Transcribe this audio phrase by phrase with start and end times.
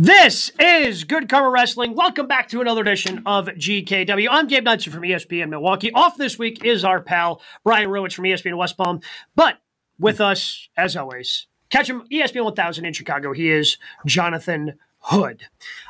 [0.00, 1.96] This is Good Karma Wrestling.
[1.96, 4.28] Welcome back to another edition of GKW.
[4.30, 5.90] I'm Gabe Knudsen from ESPN Milwaukee.
[5.92, 9.00] Off this week is our pal Brian Rowitz from ESPN West Palm.
[9.34, 9.58] But
[9.98, 13.32] with us, as always, catch him ESPN 1000 in Chicago.
[13.32, 15.48] He is Jonathan Hood.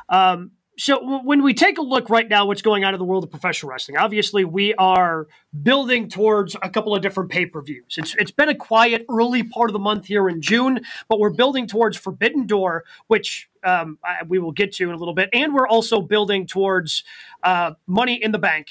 [0.09, 3.25] Um, so when we take a look right now, what's going on in the world
[3.25, 3.97] of professional wrestling?
[3.97, 5.27] Obviously, we are
[5.61, 7.95] building towards a couple of different pay per views.
[7.97, 11.31] It's it's been a quiet early part of the month here in June, but we're
[11.31, 15.29] building towards Forbidden Door, which um, I, we will get to in a little bit,
[15.33, 17.03] and we're also building towards
[17.43, 18.67] uh, Money in the Bank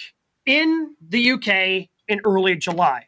[0.46, 3.04] in the UK in early July.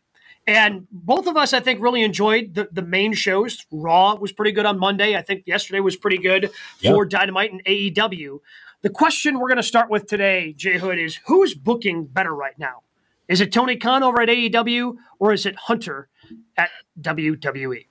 [0.46, 3.64] And both of us, I think, really enjoyed the, the main shows.
[3.70, 5.16] Raw was pretty good on Monday.
[5.16, 6.94] I think yesterday was pretty good Yep.
[6.94, 8.40] for Dynamite and AEW.
[8.82, 12.58] The question we're going to start with today, Jay Hood, is who's booking better right
[12.58, 12.82] now?
[13.28, 16.08] Is it Tony Khan over at AEW or is it Hunter
[16.56, 16.70] at?
[17.00, 17.86] WWE?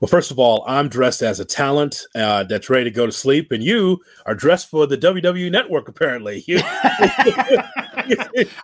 [0.00, 3.12] Well, first of all, I'm dressed as a talent uh, that's ready to go to
[3.12, 5.88] sleep, and you are dressed for the WWE Network.
[5.88, 6.42] Apparently,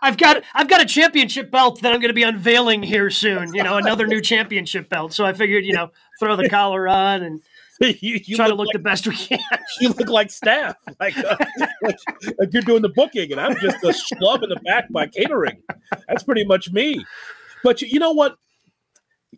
[0.01, 3.53] I've got I've got a championship belt that I'm going to be unveiling here soon.
[3.53, 5.13] You know, another new championship belt.
[5.13, 7.41] So I figured, you know, throw the collar on and
[7.81, 9.39] you, you try to look look like, the best we can.
[9.79, 11.37] you look like staff, like, uh,
[11.81, 11.99] like
[12.39, 15.61] like you're doing the booking, and I'm just a schlub in the back by catering.
[16.07, 17.05] That's pretty much me.
[17.63, 18.37] But you, you know what?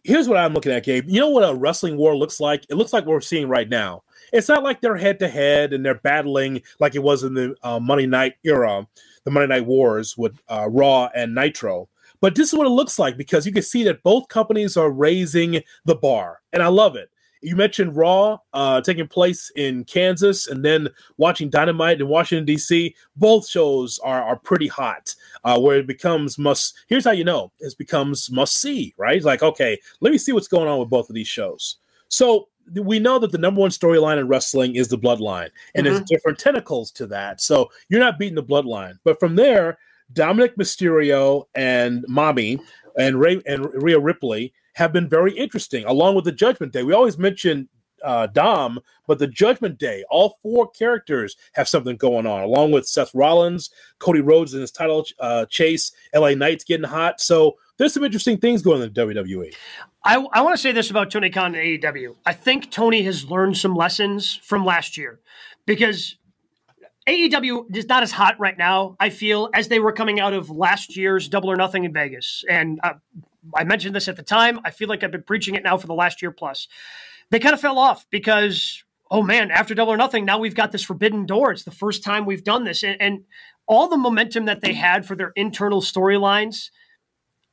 [0.04, 1.10] Here's what I'm looking at, Gabe.
[1.10, 2.66] You know what a wrestling war looks like?
[2.70, 4.04] It looks like what we're seeing right now.
[4.32, 7.56] It's not like they're head to head and they're battling like it was in the
[7.64, 8.88] uh, Monday Night era,
[9.26, 11.90] the Monday Night Wars with uh, Raw and Nitro.
[12.22, 14.92] But this is what it looks like because you can see that both companies are
[14.92, 17.10] raising the bar, and I love it.
[17.42, 22.96] You mentioned Raw uh, taking place in Kansas, and then watching Dynamite in Washington D.C.
[23.16, 25.16] Both shows are are pretty hot.
[25.44, 26.78] Uh, where it becomes must.
[26.88, 28.94] Here's how you know it becomes must see.
[28.98, 29.18] Right?
[29.18, 31.78] It's like okay, let me see what's going on with both of these shows.
[32.10, 36.02] So we know that the number one storyline in wrestling is the bloodline, and there's
[36.02, 37.42] different tentacles to that.
[37.42, 39.78] So you're not beating the bloodline, but from there,
[40.14, 42.60] Dominik Mysterio and Mommy
[42.98, 46.84] and Ray and Rhea Ripley have been very interesting, along with the Judgment Day.
[46.84, 47.70] We always mention
[48.04, 52.88] uh, Dom, but the Judgment Day, all four characters have something going on, along with
[52.88, 53.70] Seth Rollins,
[54.00, 57.20] Cody Rhodes in his title uh, chase, LA Knight's getting hot.
[57.20, 58.94] So there's some interesting things going on in.
[58.94, 59.54] WWE.
[60.04, 62.16] I, I want to say this about Tony Khan and AEW.
[62.26, 65.20] I think Tony has learned some lessons from last year
[65.66, 66.16] because
[67.08, 70.50] AEW is not as hot right now, I feel, as they were coming out of
[70.50, 72.44] last year's Double or Nothing in Vegas.
[72.50, 72.94] And uh,
[73.56, 74.60] I mentioned this at the time.
[74.64, 76.68] I feel like I've been preaching it now for the last year plus.
[77.30, 80.72] They kind of fell off because, oh man, after Double or Nothing, now we've got
[80.72, 81.52] this forbidden door.
[81.52, 82.84] It's the first time we've done this.
[82.84, 83.24] And, and
[83.68, 86.70] all the momentum that they had for their internal storylines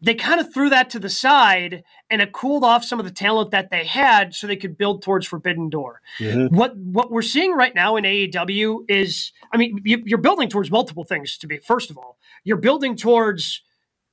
[0.00, 3.12] they kind of threw that to the side and it cooled off some of the
[3.12, 6.02] talent that they had so they could build towards Forbidden Door.
[6.18, 6.54] Mm-hmm.
[6.54, 10.70] What what we're seeing right now in AEW is, I mean, you, you're building towards
[10.70, 11.38] multiple things.
[11.38, 13.62] To be first of all, you're building towards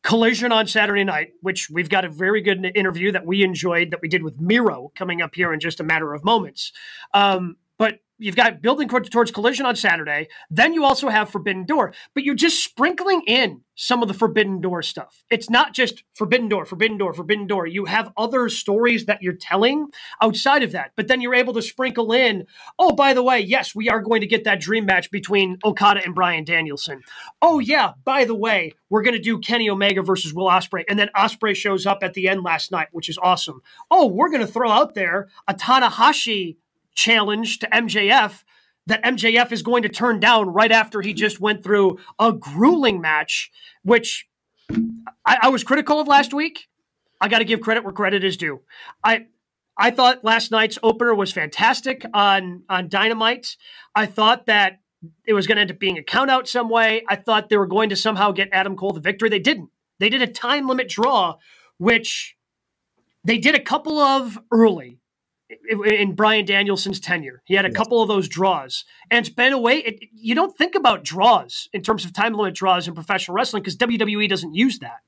[0.03, 4.01] Collision on Saturday night, which we've got a very good interview that we enjoyed that
[4.01, 6.73] we did with Miro coming up here in just a matter of moments.
[7.13, 10.27] Um, but you've got building towards, Collision on Saturday.
[10.49, 14.61] Then you also have Forbidden Door, but you're just sprinkling in some of the Forbidden
[14.61, 15.23] Door stuff.
[15.29, 17.67] It's not just Forbidden Door, Forbidden Door, Forbidden Door.
[17.67, 19.87] You have other stories that you're telling
[20.21, 22.45] outside of that, but then you're able to sprinkle in,
[22.77, 26.01] oh, by the way, yes, we are going to get that dream match between Okada
[26.05, 27.01] and Bryan Danielson.
[27.41, 30.99] Oh, yeah, by the way, we're going to do Kenny Omega versus Will Ospreay, and
[30.99, 33.61] then Ospreay shows up at the end last night, which is awesome.
[33.89, 36.57] Oh, we're going to throw out there a Tanahashi
[36.93, 38.43] challenge to MJF
[38.87, 42.99] that MJF is going to turn down right after he just went through a grueling
[42.99, 43.51] match,
[43.83, 44.27] which
[45.25, 46.67] I, I was critical of last week.
[47.21, 48.61] I got to give credit where credit is due.
[49.03, 49.27] I
[49.77, 53.55] I thought last night's opener was fantastic on on Dynamite.
[53.95, 54.81] I thought that
[55.25, 57.03] it was going to end up being a count out some way.
[57.09, 59.29] I thought they were going to somehow get Adam Cole the victory.
[59.29, 59.69] They didn't.
[59.99, 61.37] They did a time limit draw,
[61.77, 62.35] which
[63.23, 64.99] they did a couple of early
[65.85, 67.41] in Bryan Danielson's tenure.
[67.45, 67.77] He had a Yes.
[67.77, 68.85] couple of those draws.
[69.09, 72.33] And it's been a way, it, you don't think about draws in terms of time
[72.33, 74.99] limit draws in professional wrestling because WWE doesn't use that.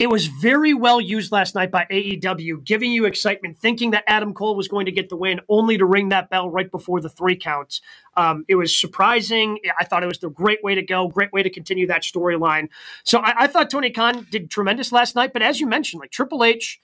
[0.00, 4.34] It was very well used last night by AEW, giving you excitement, thinking that Adam
[4.34, 7.08] Cole was going to get the win, only to ring that bell right before the
[7.08, 7.80] three counts.
[8.16, 9.60] Um, it was surprising.
[9.78, 12.70] I thought it was the great way to go, great way to continue that storyline.
[13.04, 15.32] So I, I thought Tony Khan did tremendous last night.
[15.32, 16.80] But as you mentioned, like Triple H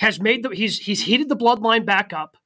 [0.00, 2.36] has made the he's he's heated the bloodline back up.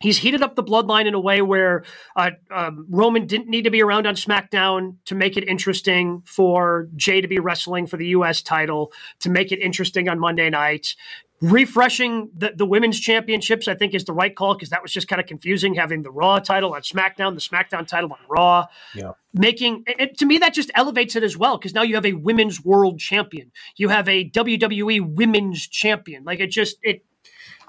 [0.00, 1.84] He's heated up the bloodline in a way where
[2.16, 6.88] uh, um, Roman didn't need to be around on SmackDown to make it interesting for
[6.96, 8.40] Jay to be wrestling for the U.S.
[8.40, 10.96] title, to make it interesting on Monday night.
[11.42, 15.08] Refreshing the, the women's championships, I think, is the right call because that was just
[15.08, 18.66] kind of confusing having the Raw title on SmackDown, the SmackDown title on Raw.
[18.94, 19.12] Yeah.
[19.32, 22.12] Making it, to me, that just elevates it as well because now you have a
[22.12, 23.52] women's world champion.
[23.76, 26.24] You have a WWE women's champion.
[26.24, 27.04] Like it just, it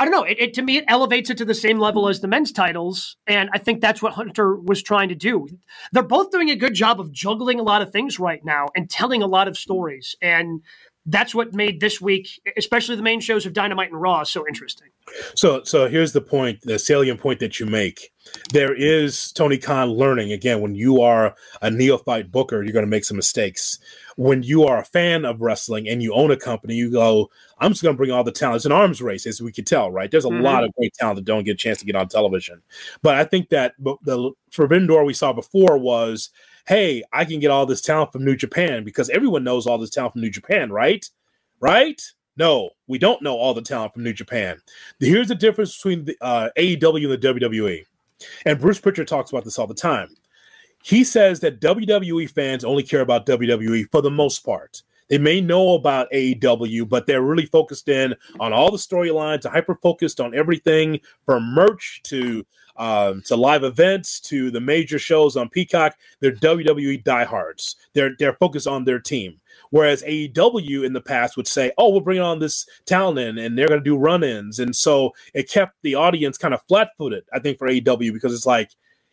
[0.02, 0.24] I don't know.
[0.24, 3.18] It, it, to me, it elevates it to the same level as the men's titles,
[3.28, 5.48] and I think that's what Hunter was trying to do.
[5.92, 8.90] They're both doing a good job of juggling a lot of things right now and
[8.90, 10.62] telling a lot of stories, and
[11.06, 12.28] that's what made this week,
[12.58, 14.90] especially the main shows of Dynamite and Raw, so interesting.
[15.36, 18.12] So, so here's the point, the salient point that you make.
[18.54, 20.62] There is Tony Khan learning again.
[20.62, 23.80] When you are a neophyte booker, you're going to make some mistakes
[24.22, 27.72] when you are a fan of wrestling and you own a company, you go, I'm
[27.72, 28.58] just going to bring all the talent.
[28.58, 30.12] It's an arms race, as we can tell, right?
[30.12, 30.44] There's a mm-hmm.
[30.44, 32.62] lot of great talent that don't get a chance to get on television.
[33.02, 36.30] But I think that the Forbidden Door we saw before was,
[36.68, 39.90] hey, I can get all this talent from New Japan because everyone knows all this
[39.90, 41.08] talent from New Japan, right?
[41.60, 42.02] Right?
[42.38, 44.60] No, we don't know all the talent from New Japan.
[45.00, 47.86] Here's the difference between the uh, AEW and the WWE.
[48.46, 50.16] And Bruce Pritchard talks about this all the time.
[50.84, 54.82] He says that WWE fans only care about WWE for the most part.
[55.10, 59.76] They may know about AEW, but they're really focused in on all the storylines, hyper
[59.76, 62.46] focused on everything from merch to
[62.82, 65.96] um, to live events to the major shows on Peacock.
[66.20, 67.76] They're WWE diehards.
[67.94, 69.40] They're they're focused on their team.
[69.70, 73.56] Whereas AEW in the past would say, "Oh, we're bringing on this talent in, and
[73.56, 77.24] they're going to do run-ins," and so it kept the audience kind of flat-footed.
[77.32, 78.72] I think for AEW because it's like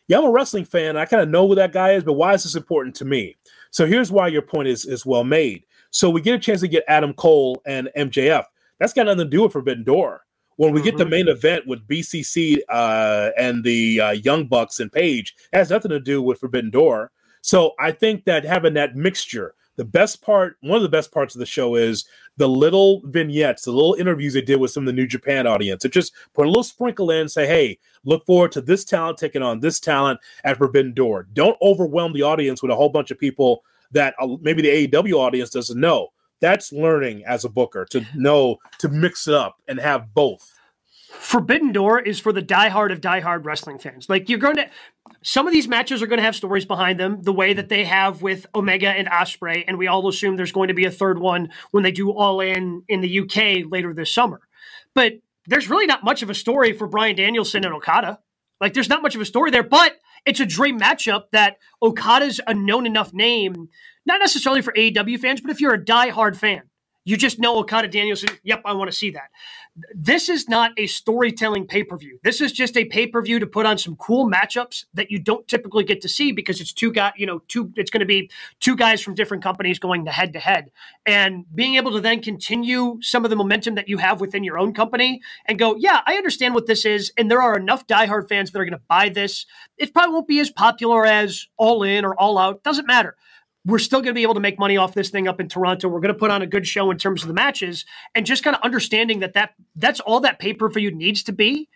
[0.09, 0.97] yeah, I'm a wrestling fan.
[0.97, 3.37] I kind of know who that guy is, but why is this important to me?
[3.70, 5.65] So here's why your point is is well made.
[5.91, 8.44] So we get a chance to get Adam Cole and MJF.
[8.81, 10.23] That's got nothing to do with Forbidden Door.
[10.58, 10.84] When we mm-hmm.
[10.84, 11.10] get the mm-hmm.
[11.10, 16.00] main event with BCC uh, and the uh, Young Bucks and Page, has nothing to
[16.00, 17.10] do with Forbidden Door.
[17.40, 21.37] So I think that having that mixture the best part, one of the best parts
[21.37, 22.05] of the show is
[22.37, 25.84] the little vignettes, the little interviews they did with some of the New Japan audience.
[25.84, 29.40] It just put a little sprinkle in, say, hey, look forward to this talent taking
[29.40, 31.28] on this talent at Forbidden Door.
[31.32, 33.62] Don't overwhelm the audience with a whole bunch of people
[33.93, 36.08] that uh, maybe the AEW audience doesn't know.
[36.40, 40.55] That's learning as a booker to know to mix it up and have both.
[41.11, 44.08] Forbidden Door is for the diehard of diehard wrestling fans.
[44.08, 44.69] Like you're going to
[45.23, 47.85] some of these matches are going to have stories behind them, the way that they
[47.85, 51.19] have with Omega and Ospreay, and we all assume there's going to be a third
[51.19, 54.41] one when they do All In in the UK later this summer.
[54.94, 55.14] But
[55.46, 58.19] there's really not much of a story for Bryan Danielson and Okada.
[58.61, 59.96] Like there's not much of a story there, but
[60.26, 63.69] it's a dream matchup that Okada's a known enough name,
[64.08, 66.62] not necessarily for AEW fans, but if you're a diehard fan,
[67.05, 68.28] you just know Okada Danielson.
[68.43, 69.31] Yep, I want to see that.
[69.94, 72.19] This is not a storytelling pay per view.
[72.22, 75.19] This is just a pay per view to put on some cool matchups that you
[75.19, 77.12] don't typically get to see because it's two guys.
[77.16, 77.72] You know, two.
[77.76, 80.70] It's going to be two guys from different companies going to head to head,
[81.06, 84.58] and being able to then continue some of the momentum that you have within your
[84.58, 88.28] own company and go, yeah, I understand what this is, and there are enough diehard
[88.28, 89.46] fans that are going to buy this.
[89.78, 92.62] It probably won't be as popular as All In or All Out.
[92.62, 93.16] Doesn't matter
[93.69, 95.88] we're still going to be able to make money off this thing up in Toronto.
[95.88, 97.85] We're going to put on a good show in terms of the matches
[98.15, 101.32] and just kind of understanding that, that that's all that pay per view needs to
[101.32, 101.69] be.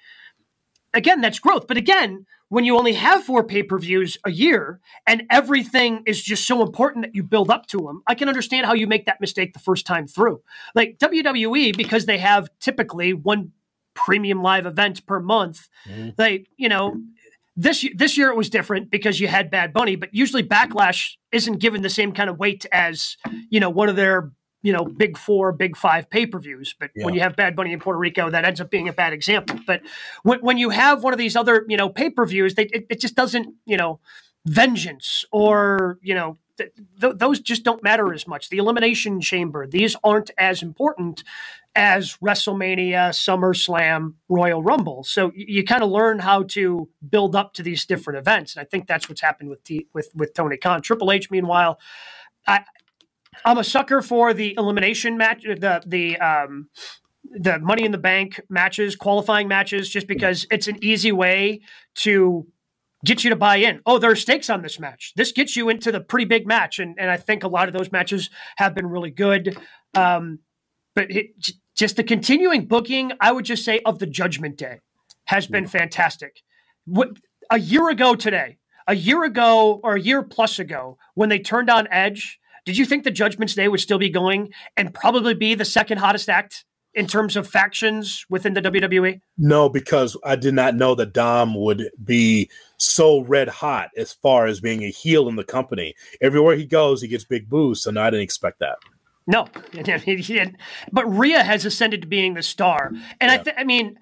[0.95, 1.67] Again, that's growth.
[1.67, 6.23] But again, when you only have four pay per views a year and everything is
[6.23, 9.05] just so important that you build up to them, I can understand how you make
[9.05, 10.41] that mistake the first time through.
[10.75, 13.53] Like WWE, because they have typically one
[13.93, 16.11] premium live event per month, mm-hmm.
[16.17, 16.97] like, you know,
[17.57, 21.59] this this year it was different because you had Bad Bunny, but usually Backlash isn't
[21.59, 23.17] given the same kind of weight as
[23.51, 24.33] you know one of their
[24.63, 26.75] you know big four, big five pay per views.
[26.79, 27.05] But yeah.
[27.05, 29.59] when you have Bad Bunny in Puerto Rico, that ends up being a bad example.
[29.67, 29.83] But
[30.23, 33.01] when, when you have one of these other you know pay per views, it, it
[33.01, 34.01] just doesn't you know
[34.47, 38.49] vengeance or you know th- th- those just don't matter as much.
[38.49, 41.23] The Elimination Chamber, these aren't as important
[41.75, 45.05] as WrestleMania, SummerSlam, Royal Rumble.
[45.05, 48.63] So you, you kind of learn how to build up to these different events, and
[48.63, 50.83] I think that's what's happened with T- with with Tony Khan.
[50.83, 51.79] Triple H, meanwhile,
[52.47, 52.65] I
[53.45, 56.69] I'm a sucker for the elimination match, the the um,
[57.25, 61.61] the Money in the Bank matches, qualifying matches, just because it's an easy way
[61.97, 62.47] to
[63.05, 63.81] get you to buy in.
[63.87, 65.13] Oh, there are stakes on this match.
[65.17, 67.75] This gets you into the pretty big match, and and I think a lot of
[67.75, 69.57] those matches have been really good.
[69.95, 70.41] Um,
[70.95, 71.31] but it,
[71.77, 74.81] just the continuing booking, I would just say, of the Judgment Day
[75.25, 76.43] has been fantastic.
[76.85, 77.11] What,
[77.51, 81.71] a year ago today, a year ago or a year plus ago, when they turned
[81.71, 85.55] on Edge, did you think the Judgment Day would still be going and probably be
[85.55, 86.65] the second hottest act
[86.95, 89.21] in terms of factions within the WWE?
[89.39, 94.47] No, because I did not know that Dom would be so red hot as far
[94.47, 95.95] as being a heel in the company.
[96.21, 98.77] Everywhere he goes, he gets big boosts, and I didn't expect that.
[99.27, 99.47] No.
[100.93, 102.89] But Rhea has ascended to being the star,
[103.21, 103.33] and yeah.
[103.33, 103.99] I, th- I mean,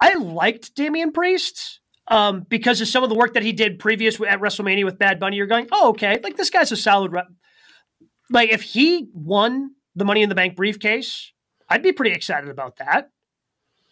[0.00, 4.20] I liked Damian Priest um, because of some of the work that he did previous
[4.20, 5.36] at WrestleMania with Bad Bunny.
[5.36, 7.28] You're going, oh, okay, like this guy's a solid rep.
[8.30, 11.32] Like if he won the Money in the Bank briefcase,
[11.68, 13.10] I'd be pretty excited about that.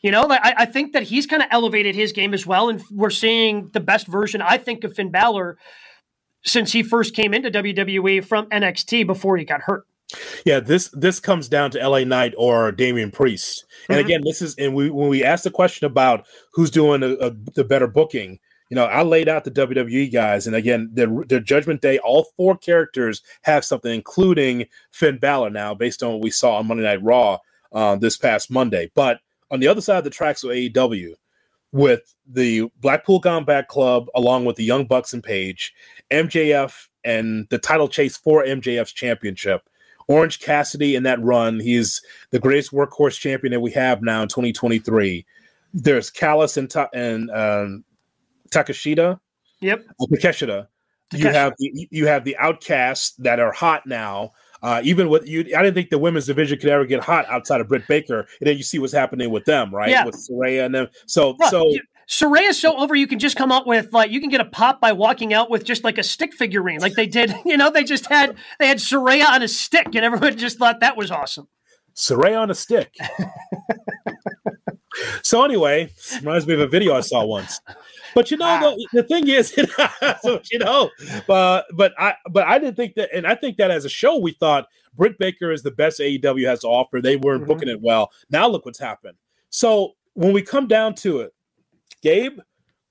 [0.02, 2.68] You know, like, I, I think that he's kind of elevated his game as well,
[2.68, 5.58] and we're seeing the best version, I think, of Finn Balor
[6.44, 9.84] since he first came into WWE from NXT before he got hurt.
[10.44, 13.64] Yeah, this this comes down to LA Knight or Damian Priest.
[13.88, 14.06] And mm-hmm.
[14.06, 17.30] again, this is and we when we asked the question about who's doing a, a,
[17.54, 18.38] the better booking,
[18.70, 22.28] you know, I laid out the WWE guys, and again, their their Judgment Day, all
[22.36, 26.84] four characters have something, including Finn Balor now, based on what we saw on Monday
[26.84, 27.38] Night Raw
[27.72, 28.90] uh, this past Monday.
[28.94, 29.20] But
[29.50, 31.14] on the other side of the tracks of AEW,
[31.72, 35.74] with the Blackpool Combat Club, along with the Young Bucks and Page,
[36.12, 39.62] MJF, and the title chase for MJF's championship
[40.08, 41.60] Orange Cassidy in that run.
[41.60, 45.26] He's the greatest workhorse champion that we have now in 2023.
[45.74, 47.84] There's Callis and, Ta- and um,
[48.50, 49.18] Takeshita.
[49.60, 49.84] Yep.
[50.00, 50.68] Uh, Takeshita.
[51.12, 54.32] You have the, you have the outcasts that are hot now.
[54.62, 57.60] Uh, even with you, I didn't think the women's division could ever get hot outside
[57.60, 58.20] of Britt Baker.
[58.40, 59.90] And then you see what's happening with them, right?
[59.90, 60.04] Yeah.
[60.04, 60.88] With Saraya and them.
[61.06, 61.72] So, so
[62.08, 62.94] is so over.
[62.94, 65.50] You can just come out with like you can get a pop by walking out
[65.50, 67.34] with just like a stick figurine, like they did.
[67.46, 70.80] You know, they just had they had Saraya on a stick, and everyone just thought
[70.80, 71.48] that was awesome.
[71.94, 72.94] Saraya on a stick.
[75.22, 77.60] so anyway, reminds me of a video I saw once.
[78.14, 78.60] But you know, ah.
[78.60, 79.50] the, the, thing is,
[80.22, 80.90] so, you know,
[81.26, 84.18] but but I but I didn't think that, and I think that as a show,
[84.18, 87.00] we thought Britt Baker is the best AEW has to offer.
[87.00, 87.52] They weren't mm-hmm.
[87.52, 88.10] booking it well.
[88.30, 89.18] Now look what's happened.
[89.50, 91.32] So when we come down to it,
[92.06, 92.38] Gabe,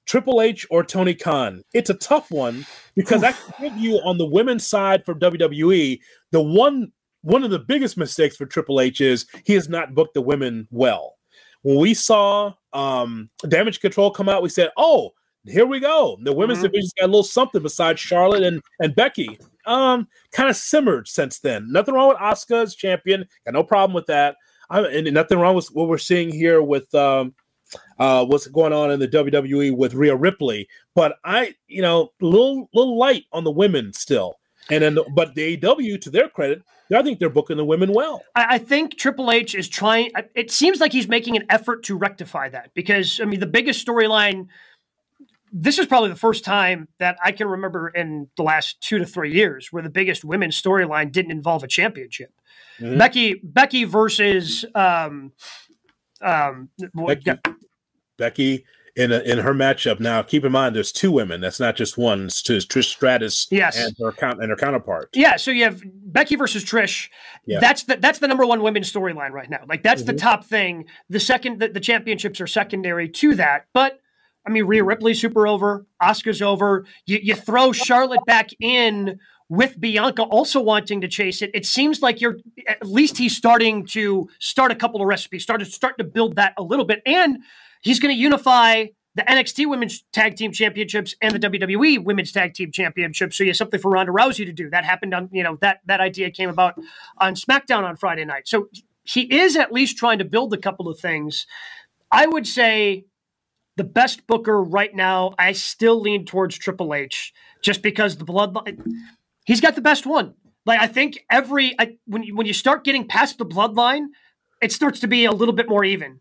[0.06, 1.64] Triple H, or Tony Khan?
[1.74, 6.00] It's a tough one because I can give you on the women's side for WWE,
[6.32, 6.92] the one
[7.22, 10.68] one of the biggest mistakes for Triple H is he has not booked the women
[10.70, 11.16] well.
[11.64, 15.12] When we saw um, Damage Control come out, we said, "Oh,
[15.46, 16.18] here we go.
[16.22, 16.68] The women's mm-hmm.
[16.68, 19.40] division's got a little something besides Charlotte and, and Becky.
[19.66, 21.72] Um, kind of simmered since then.
[21.72, 23.26] Nothing wrong with Asuka as champion.
[23.46, 24.36] Got no problem with that.
[24.70, 27.34] I, and nothing wrong with what we're seeing here with um,
[28.00, 30.68] uh, what's going on in the WWE with Rhea Ripley.
[30.94, 34.38] But I, you know, little little light on the women still.
[34.70, 36.64] And then, but the AW, to their credit,
[36.94, 38.22] I think they're booking the women well.
[38.36, 40.12] I, I think Triple H is trying.
[40.36, 43.86] It seems like he's making an effort to rectify that because I mean, the biggest
[43.86, 44.48] storyline.
[45.58, 49.06] This is probably the first time that I can remember in the last two to
[49.06, 52.34] three years where the biggest women's storyline didn't involve a championship.
[52.80, 52.98] Mm-hmm.
[52.98, 55.32] Becky Becky versus um,
[56.22, 57.32] um, Becky,
[58.18, 60.00] Becky in a, in her matchup.
[60.00, 61.42] Now, keep in mind, there's two women.
[61.42, 62.26] That's not just one.
[62.26, 63.78] It's Trish Stratus yes.
[63.78, 65.10] and her count and her counterpart.
[65.14, 65.36] Yeah.
[65.36, 67.10] So you have Becky versus Trish.
[67.46, 67.60] Yeah.
[67.60, 69.64] That's the that's the number one women's storyline right now.
[69.68, 70.12] Like that's mm-hmm.
[70.12, 70.86] the top thing.
[71.10, 74.00] The second the, the championships are secondary to that, but.
[74.48, 76.86] I mean, Rhea Ripley super over, Oscar's over.
[77.08, 79.18] You, you throw Charlotte back in
[79.50, 82.38] with Bianca also wanting to chase it, it seems like you're
[82.68, 86.54] at least he's starting to start a couple of recipes, started starting to build that
[86.58, 87.40] a little bit, and
[87.82, 92.54] he's going to unify the NXT Women's Tag Team Championships and the WWE Women's Tag
[92.54, 93.38] Team Championships.
[93.38, 94.70] So you have something for Ronda Rousey to do.
[94.70, 96.76] That happened on you know that that idea came about
[97.18, 98.48] on SmackDown on Friday night.
[98.48, 98.70] So
[99.04, 101.46] he is at least trying to build a couple of things.
[102.12, 103.06] I would say
[103.78, 105.34] the best booker right now.
[105.38, 108.82] I still lean towards Triple H just because the bloodline
[109.46, 110.34] he's got the best one.
[110.66, 114.08] Like I think every I, when you, when you start getting past the bloodline,
[114.62, 116.20] it starts to be a little bit more even.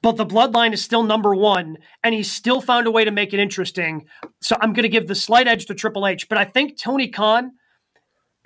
[0.00, 3.34] But the bloodline is still number one, and he's still found a way to make
[3.34, 4.06] it interesting.
[4.40, 6.28] So I'm going to give the slight edge to Triple H.
[6.28, 7.52] But I think Tony Khan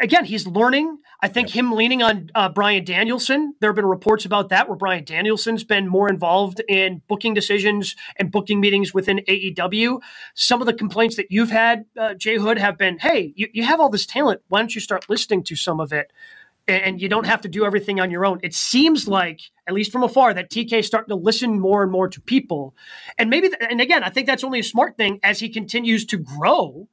[0.02, 0.98] again, he's learning.
[1.20, 1.64] I think yep.
[1.64, 3.54] him leaning on uh, Bryan Danielson.
[3.60, 7.94] There have been reports about that where Bryan Danielson's been more involved in booking decisions
[8.16, 10.00] and booking meetings within AEW.
[10.34, 13.62] Some of the complaints that you've had, uh, Jay Hood, have been, "Hey, you, you
[13.62, 14.42] have all this talent.
[14.48, 16.12] Why don't you start listening to some of it?"
[16.68, 18.38] And you don't have to do everything on your own.
[18.42, 21.90] It seems like, at least from afar, that TK is starting to listen more and
[21.90, 22.74] more to people.
[23.18, 26.18] And maybe, and again, I think that's only a smart thing as he continues to
[26.18, 26.88] grow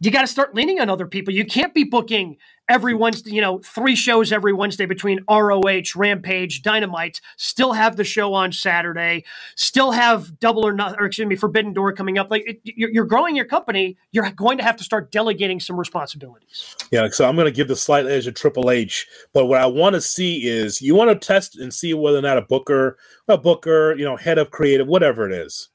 [0.00, 1.32] you got to start leaning on other people.
[1.32, 2.36] You can't be booking
[2.68, 8.04] every Wednesday, you know, three shows every Wednesday between ROH, Rampage, Dynamite, still have the
[8.04, 9.24] show on Saturday,
[9.54, 12.30] still have Double or Not, or excuse me, Forbidden Door coming up.
[12.30, 16.76] Like it, you're growing your company, you're going to have to start delegating some responsibilities.
[16.90, 19.66] Yeah, so I'm going to give the slight edge to Triple H, but what I
[19.66, 22.98] want to see is you want to test and see whether or not a booker,
[23.28, 25.70] a booker, you know, head of creative, whatever it is,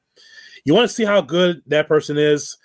[0.64, 2.58] you want to see how good that person is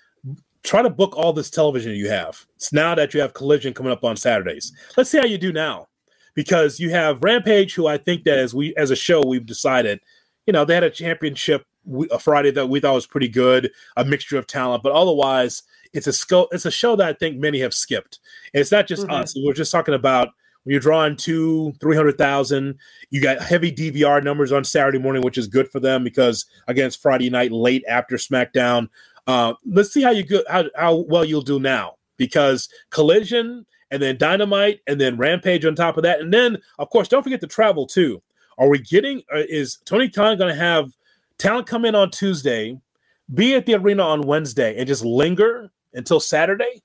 [0.66, 2.44] try to book all this television you have.
[2.56, 4.72] It's now that you have Collision coming up on Saturdays.
[4.96, 5.88] Let's see how you do now,
[6.34, 10.00] because you have Rampage, who I think that as we as a show we've decided,
[10.46, 11.64] you know, they had a championship
[12.10, 16.08] a Friday that we thought was pretty good, a mixture of talent, but otherwise it's
[16.08, 18.18] a sco- it's a show that I think many have skipped.
[18.52, 19.12] And it's not just mm-hmm.
[19.12, 19.34] us.
[19.36, 20.30] We're just talking about
[20.64, 22.78] when you're drawing two, three hundred thousand,
[23.10, 27.00] you got heavy DVR numbers on Saturday morning, which is good for them because against
[27.00, 28.88] Friday night late after SmackDown.
[29.26, 34.02] Uh, let's see how you go, how how well you'll do now because Collision and
[34.02, 37.40] then Dynamite and then Rampage on top of that, and then of course don't forget
[37.40, 38.22] to travel too.
[38.58, 39.22] Are we getting?
[39.34, 40.90] Uh, is Tony Khan going to have
[41.38, 42.78] talent come in on Tuesday,
[43.34, 46.82] be at the arena on Wednesday, and just linger until Saturday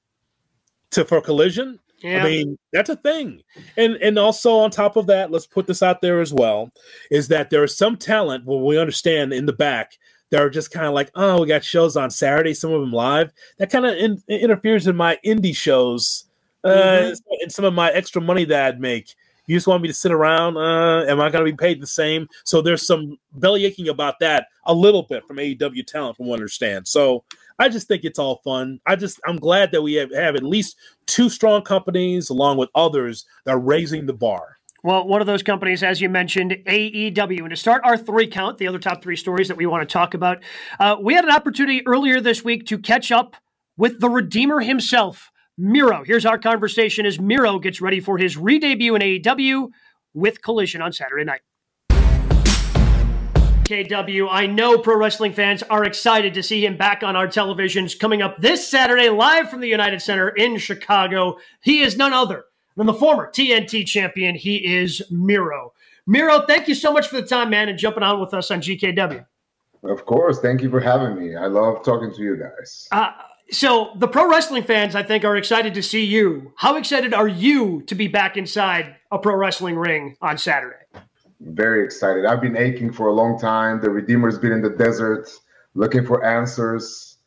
[0.92, 1.80] to for Collision?
[2.04, 2.24] Yeah.
[2.24, 3.42] I mean, that's a thing.
[3.78, 6.72] And and also on top of that, let's put this out there as well,
[7.12, 9.94] is that there is some talent when we understand in the back
[10.32, 12.92] that are just kind of like, oh, we got shows on Saturday, some of them
[12.92, 13.32] live.
[13.60, 16.26] That kind of in- interferes in my indie shows
[16.64, 17.34] uh, mm-hmm.
[17.42, 19.14] and some of my extra money that I'd make.
[19.48, 20.56] You just want me to sit around?
[20.56, 22.28] Uh, am I going to be paid the same?
[22.46, 26.36] So there's some belly aching about that a little bit from AEW talent, from what
[26.36, 26.88] I understand.
[26.88, 27.24] So
[27.60, 28.80] I just think it's all fun.
[28.86, 32.70] I just I'm glad that we have, have at least two strong companies along with
[32.76, 34.58] others that are raising the bar.
[34.84, 37.42] Well, one of those companies, as you mentioned, AEW.
[37.42, 39.92] And to start our three count, the other top three stories that we want to
[39.92, 40.40] talk about,
[40.80, 43.36] uh, we had an opportunity earlier this week to catch up
[43.78, 46.04] with the Redeemer himself, Miro.
[46.04, 49.70] Here's our conversation as Miro gets ready for his re debut in AEW
[50.16, 51.42] with Collision on Saturday night.
[53.66, 57.98] KW, I know pro wrestling fans are excited to see him back on our televisions
[57.98, 61.38] coming up this Saturday, live from the United Center in Chicago.
[61.62, 64.36] He is none other than the former TNT champion.
[64.36, 65.74] He is Miro.
[66.08, 68.62] Miro, thank you so much for the time, man, and jumping on with us on
[68.62, 69.26] GKW.
[69.84, 70.40] Of course.
[70.40, 71.36] Thank you for having me.
[71.36, 72.88] I love talking to you guys.
[72.92, 73.12] Uh,
[73.52, 76.54] so, the pro wrestling fans, I think, are excited to see you.
[76.56, 80.76] How excited are you to be back inside a pro wrestling ring on Saturday?
[81.42, 82.26] Very excited.
[82.26, 83.82] I've been aching for a long time.
[83.82, 85.30] The Redeemer's been in the desert
[85.74, 87.18] looking for answers,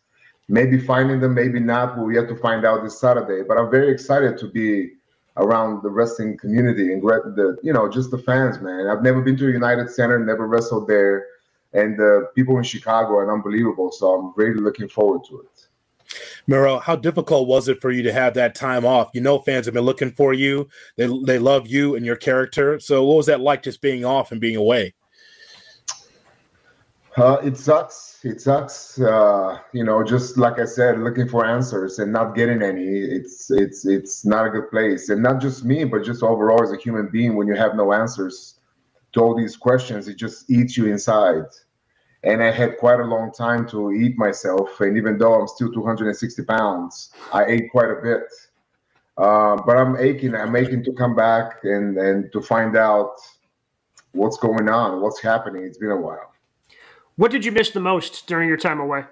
[0.49, 1.97] maybe finding them, maybe not.
[1.97, 3.43] But we have to find out this Saturday.
[3.47, 4.93] But I'm very excited to be
[5.37, 8.87] around the wrestling community and the you know just the fans, man.
[8.87, 11.27] I've never been to a United Center, never wrestled there,
[11.73, 13.91] and the people in Chicago are unbelievable.
[13.93, 15.67] So I'm really looking forward to it.
[16.47, 19.11] Miro, how difficult was it for you to have that time off?
[19.15, 20.69] You know, fans have been looking for you.
[20.97, 22.79] They they love you and your character.
[22.79, 24.95] So, what was that like, just being off and being away?
[27.17, 28.14] Uh, it sucks.
[28.25, 28.99] It sucks.
[28.99, 32.87] Uh, you know, just like I said, looking for answers and not getting any.
[32.87, 36.73] It's it's it's not a good place, and not just me, but just overall as
[36.73, 37.37] a human being.
[37.37, 38.61] When you have no answers
[39.13, 41.45] to all these questions, it just eats you inside.
[42.23, 45.71] And I had quite a long time to eat myself, and even though I'm still
[45.71, 48.25] 260 pounds, I ate quite a bit.
[49.19, 50.35] Uh, but I'm aching.
[50.35, 53.17] I'm aching to come back and and to find out
[54.13, 55.65] what's going on, what's happening.
[55.65, 56.34] It's been a while.
[57.17, 59.05] What did you miss the most during your time away?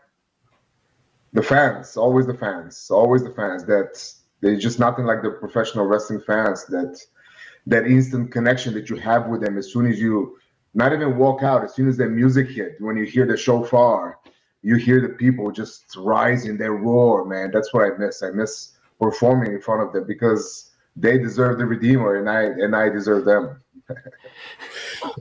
[1.32, 3.64] The fans, always the fans, always the fans.
[3.64, 4.02] That
[4.40, 6.64] there's just nothing like the professional wrestling fans.
[6.66, 7.00] That
[7.66, 10.36] that instant connection that you have with them as soon as you,
[10.74, 14.18] not even walk out, as soon as the music hit, when you hear the shofar,
[14.62, 17.50] you hear the people just rising, they roar, man.
[17.52, 18.22] That's what I miss.
[18.22, 22.74] I miss performing in front of them because they deserve the redeemer, and I and
[22.74, 23.62] I deserve them.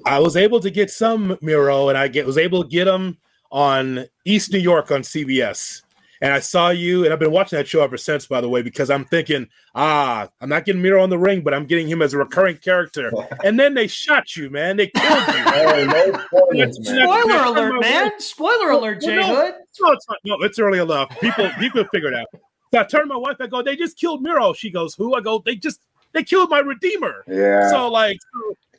[0.06, 3.18] I was able to get some Miro, and I get was able to get them
[3.52, 5.82] on East New York on CBS.
[6.24, 8.62] And I saw you, and I've been watching that show ever since, by the way,
[8.62, 12.04] because I'm thinking, ah, I'm not getting Miro on the ring, but I'm getting him
[12.04, 13.12] as a recurring character.
[13.44, 14.78] and then they shot you, man.
[14.78, 15.34] They killed you.
[16.34, 18.12] oh, no Spoiler alert, man.
[18.20, 19.54] Spoiler alert, Jay no, Hood.
[19.80, 21.10] No, it's, not, no, it's early enough.
[21.20, 22.28] People, people figure it out.
[22.72, 23.38] So I turn to my wife.
[23.40, 25.82] I go, "They just killed Miro." She goes, "Who?" I go, "They just
[26.14, 27.70] they killed my redeemer." Yeah.
[27.70, 28.18] So like,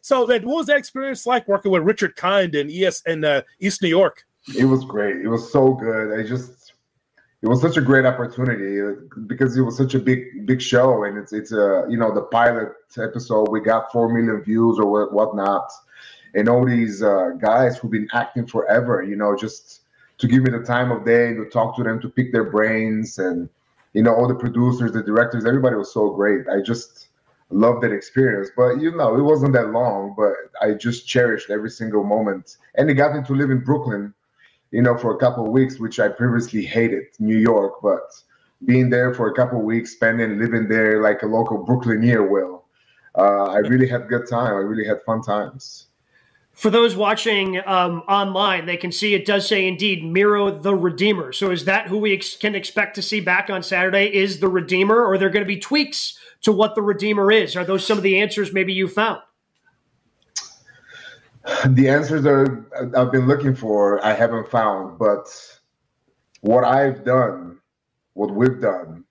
[0.03, 3.83] so that what was that experience like working with Richard Kind in ES uh, East
[3.83, 4.25] New York?
[4.57, 5.17] It was great.
[5.17, 6.19] It was so good.
[6.19, 6.75] I just
[7.41, 11.05] it was such a great opportunity uh, because it was such a big big show
[11.05, 14.87] and it's it's a you know the pilot episode we got four million views or
[14.87, 15.71] what whatnot
[16.35, 19.81] and all these uh, guys who've been acting forever you know just
[20.19, 23.19] to give me the time of day to talk to them to pick their brains
[23.19, 23.49] and
[23.93, 26.49] you know, all the producers, the directors, everybody was so great.
[26.49, 27.09] I just
[27.55, 28.51] loved that experience.
[28.57, 32.57] But you know, it wasn't that long, but I just cherished every single moment.
[32.75, 34.15] And it got me to live in Brooklyn,
[34.71, 38.11] you know, for a couple of weeks, which I previously hated, New York, but
[38.65, 42.65] being there for a couple of weeks, spending living there like a local Brooklyneer will.
[43.17, 44.53] Uh, I really had good time.
[44.55, 45.89] I really had fun times.
[46.53, 51.33] For those watching um, online, they can see it does say indeed Miro the Redeemer.
[51.33, 54.15] So is that who we ex- can expect to see back on Saturday?
[54.15, 57.57] Is the Redeemer, or are there going to be tweaks to what the Redeemer is?
[57.57, 59.21] Are those some of the answers maybe you found?
[61.67, 64.05] The answers are I've been looking for.
[64.05, 65.27] I haven't found, but
[66.43, 67.59] what I've done,
[68.15, 69.05] what we've done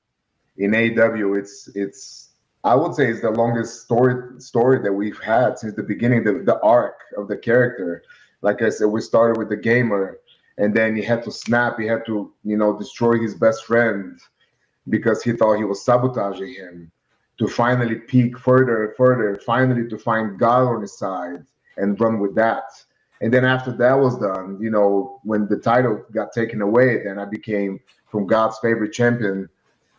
[0.58, 2.30] in AW, it's it's
[2.64, 6.44] I would say it's the longest story story that we've had since the beginning, the,
[6.46, 8.04] the arc of the character.
[8.42, 10.18] Like I said, we started with the gamer,
[10.58, 11.80] and then he had to snap.
[11.80, 14.20] He had to, you know, destroy his best friend
[14.90, 16.92] because he thought he was sabotaging him.
[17.42, 21.44] To finally peak further and further, finally to find God on his side
[21.78, 22.66] and run with that.
[23.20, 27.18] And then after that was done, you know, when the title got taken away, then
[27.18, 27.80] I became
[28.12, 29.50] from God's favorite champion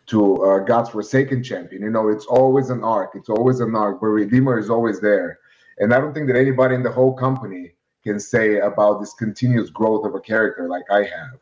[0.07, 1.83] to uh, God's forsaken champion.
[1.83, 3.17] You know, it's always an arc.
[3.17, 5.41] It's always an arc, but Redeemer is always there.
[5.79, 7.73] And I don't think that anybody in the whole company
[8.05, 11.41] can say about this continuous growth of a character like I have.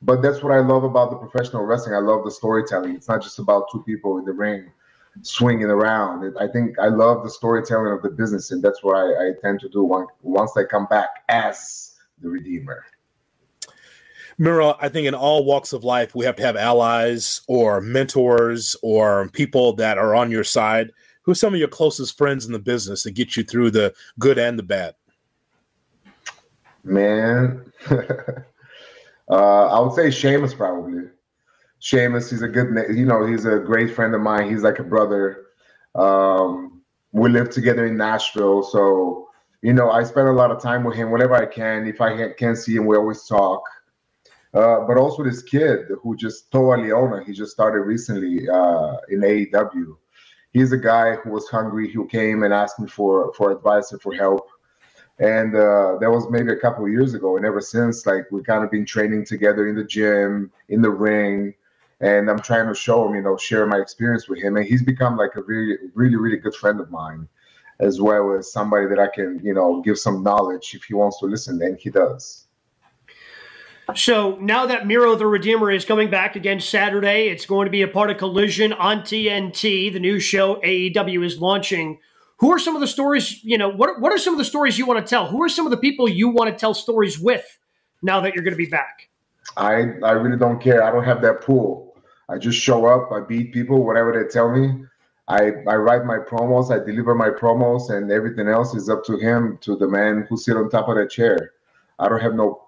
[0.00, 1.96] But that's what I love about the professional wrestling.
[1.96, 2.94] I love the storytelling.
[2.94, 4.70] It's not just about two people in the ring
[5.22, 6.36] swinging around.
[6.38, 9.60] I think I love the storytelling of the business, and that's what I, I tend
[9.60, 9.84] to do
[10.22, 12.84] once I come back as the Redeemer.
[14.36, 18.74] Miro, I think in all walks of life, we have to have allies or mentors
[18.82, 20.90] or people that are on your side.
[21.22, 23.94] Who are some of your closest friends in the business that get you through the
[24.18, 24.94] good and the bad?
[26.82, 31.04] Man, uh, I would say Sheamus probably.
[31.80, 34.50] Sheamus, he's a good, you know, he's a great friend of mine.
[34.50, 35.46] He's like a brother.
[35.94, 36.82] Um,
[37.12, 39.28] we live together in Nashville, so
[39.64, 41.86] you know, I spend a lot of time with him whenever I can.
[41.86, 43.62] If I can't see him, we always talk.
[44.52, 49.20] Uh, but also this kid who just Toa Liona, he just started recently uh, in
[49.20, 49.96] AEW.
[50.52, 54.02] He's a guy who was hungry, who came and asked me for for advice and
[54.02, 54.48] for help.
[55.18, 57.38] And uh, that was maybe a couple years ago.
[57.38, 60.90] And ever since, like we kind of been training together in the gym, in the
[60.90, 61.54] ring,
[62.04, 64.58] and I'm trying to show him, you know, share my experience with him.
[64.58, 67.26] And he's become like a really, really, really good friend of mine,
[67.80, 71.18] as well as somebody that I can, you know, give some knowledge if he wants
[71.20, 72.46] to listen, and he does.
[73.94, 77.80] So now that Miro the Redeemer is coming back again Saturday, it's going to be
[77.80, 82.00] a part of Collision on TNT, the new show AEW is launching.
[82.38, 84.78] Who are some of the stories, you know, what, what are some of the stories
[84.78, 85.28] you want to tell?
[85.28, 87.58] Who are some of the people you want to tell stories with
[88.02, 89.08] now that you're going to be back?
[89.56, 90.82] I, I really don't care.
[90.82, 91.93] I don't have that pool.
[92.28, 94.84] I just show up, I beat people, whatever they tell me.
[95.28, 99.16] I, I write my promos, I deliver my promos, and everything else is up to
[99.16, 101.52] him, to the man who sit on top of that chair.
[101.98, 102.64] I don't have no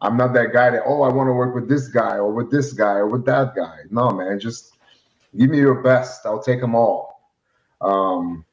[0.00, 2.50] I'm not that guy that oh I want to work with this guy or with
[2.50, 3.78] this guy or with that guy.
[3.90, 4.76] No, man, just
[5.36, 6.26] give me your best.
[6.26, 7.30] I'll take them all.
[7.80, 8.44] Um,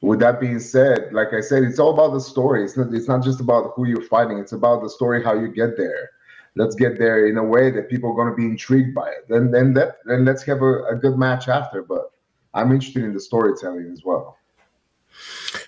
[0.00, 2.64] with that being said, like I said, it's all about the story.
[2.64, 4.38] It's not, it's not just about who you're fighting.
[4.38, 6.10] It's about the story, how you get there.
[6.54, 9.26] Let's get there in a way that people are going to be intrigued by it.
[9.28, 11.82] Then, then that, then let's have a, a good match after.
[11.82, 12.10] But
[12.52, 14.36] I'm interested in the storytelling as well.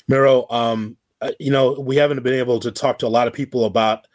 [0.09, 3.33] Miro, um, uh, you know, we haven't been able to talk to a lot of
[3.33, 4.07] people about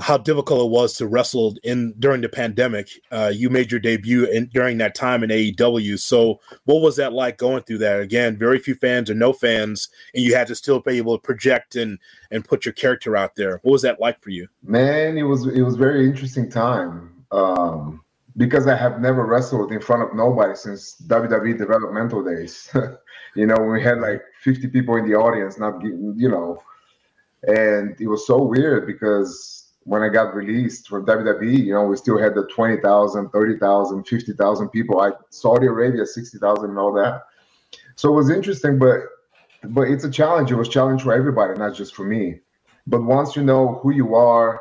[0.00, 2.88] how difficult it was to wrestle in during the pandemic.
[3.10, 5.98] Uh, you made your debut in, during that time in AEW.
[5.98, 8.00] So, what was that like going through that?
[8.00, 11.22] Again, very few fans or no fans, and you had to still be able to
[11.22, 11.98] project and
[12.30, 13.60] and put your character out there.
[13.62, 14.48] What was that like for you?
[14.62, 18.02] Man, it was it was very interesting time um,
[18.36, 22.70] because I have never wrestled in front of nobody since WWE developmental days.
[23.34, 26.62] you know, we had like 50 people in the audience, not you know,
[27.46, 31.96] and it was so weird because when I got released from WWE, you know, we
[31.96, 35.00] still had the 20,000, 30,000, 50,000 people.
[35.00, 37.22] I Saudi Arabia, 60,000 and all that.
[37.96, 39.00] So it was interesting, but
[39.64, 40.50] but it's a challenge.
[40.50, 42.40] It was challenge for everybody, not just for me.
[42.86, 44.60] But once you know who you are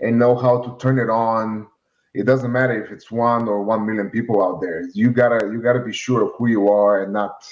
[0.00, 1.66] and know how to turn it on,
[2.14, 4.88] it doesn't matter if it's one or one million people out there.
[4.94, 7.44] You gotta you gotta be sure of who you are and not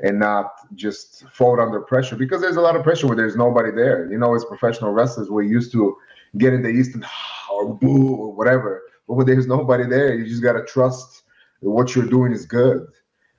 [0.00, 3.70] and not just fold under pressure because there's a lot of pressure where there's nobody
[3.70, 4.10] there.
[4.10, 5.96] You know, as professional wrestlers, we're used to
[6.38, 7.04] get in the East and
[7.52, 8.82] or boo or whatever.
[9.06, 11.22] But when there's nobody there, you just gotta trust
[11.60, 12.86] what you're doing is good.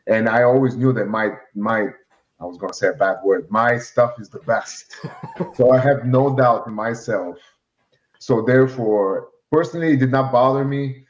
[0.08, 1.88] And I always knew that my my
[2.40, 3.48] I was gonna say a bad word.
[3.50, 4.96] My stuff is the best.
[5.56, 7.38] so I have no doubt in myself.
[8.20, 11.06] So therefore, personally, it did not bother me.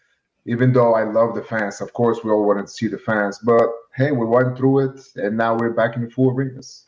[0.48, 3.39] even though I love the fans, of course, we all wanted to see the fans.
[3.43, 6.85] But hey, we went through it, and now we're back in the full arenas.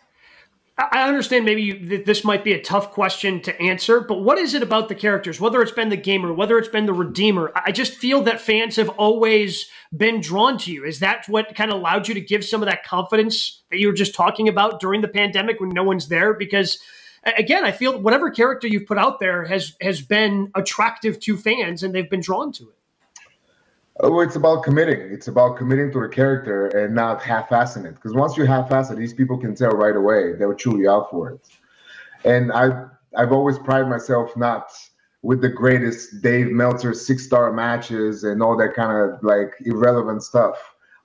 [0.80, 4.54] I understand maybe you, this might be a tough question to answer, but what is
[4.54, 7.52] it about the characters, whether it's been the gamer, whether it's been the redeemer?
[7.56, 10.86] I just feel that fans have always been drawn to you.
[10.86, 13.88] Is that what kind of allowed you to give some of that confidence that you
[13.88, 16.36] were just talking about during the pandemic when no one's there?
[16.36, 16.78] Because
[17.24, 21.82] again, I feel whatever character you've put out there has has been attractive to fans
[21.82, 22.77] and they've been drawn to it.
[24.00, 25.00] Oh, it's about committing.
[25.12, 27.96] It's about committing to the character and not half-assing it.
[27.96, 30.34] Because once you half-ass it, these people can tell right away.
[30.34, 31.40] They'll chew you out for it.
[32.24, 34.72] And I've I've always prided myself not
[35.24, 40.56] with the greatest Dave Meltzer six-star matches and all that kind of like irrelevant stuff.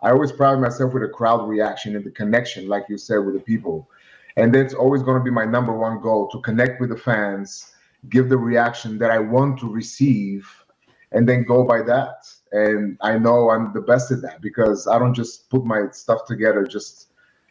[0.03, 3.35] I always pride myself with the crowd reaction and the connection, like you said, with
[3.35, 3.89] the people.
[4.37, 7.73] And that's always going to be my number one goal to connect with the fans,
[8.09, 10.49] give the reaction that I want to receive,
[11.13, 12.27] and then go by that.
[12.53, 16.27] And I know I'm the best at that because I don't just put my stuff
[16.27, 17.09] together just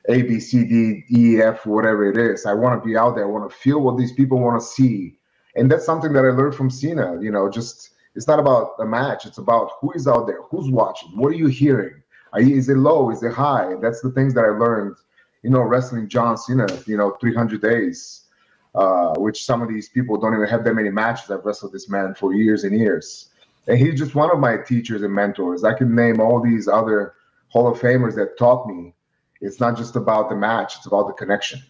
[0.09, 2.45] A, B, C, D, E, F, whatever it is.
[2.45, 3.25] I want to be out there.
[3.25, 5.17] I want to feel what these people want to see.
[5.55, 7.19] And that's something that I learned from Cena.
[7.21, 10.69] You know, just it's not about the match, it's about who is out there, who's
[10.69, 12.01] watching, what are you hearing?
[12.33, 13.09] Are you, is it low?
[13.11, 13.75] Is it high?
[13.81, 14.95] That's the things that I learned,
[15.43, 18.25] you know, wrestling John Cena, you know, 300 days,
[18.75, 21.29] uh, which some of these people don't even have that many matches.
[21.29, 23.30] I've wrestled this man for years and years
[23.67, 25.63] and he's just one of my teachers and mentors.
[25.63, 27.13] I can name all these other
[27.49, 28.93] Hall of Famers that taught me.
[29.41, 31.61] It's not just about the match; it's about the connection.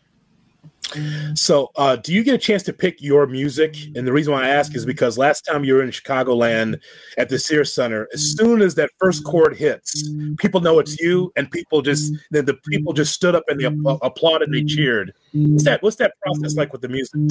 [1.35, 3.75] So, uh, do you get a chance to pick your music?
[3.95, 6.81] And the reason why I ask is because last time you were in Chicagoland
[7.17, 11.31] at the Sears Center, as soon as that first chord hits, people know it's you,
[11.37, 13.65] and people just the, the people just stood up and they
[14.01, 15.13] applauded and they cheered.
[15.33, 15.81] What's that?
[15.81, 17.21] What's that process like with the music?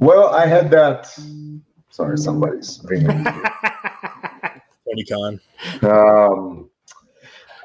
[0.00, 1.16] Well, I had that.
[1.94, 3.24] Sorry, somebody's ringing.
[4.84, 5.40] Tony Khan.
[5.82, 6.68] Um,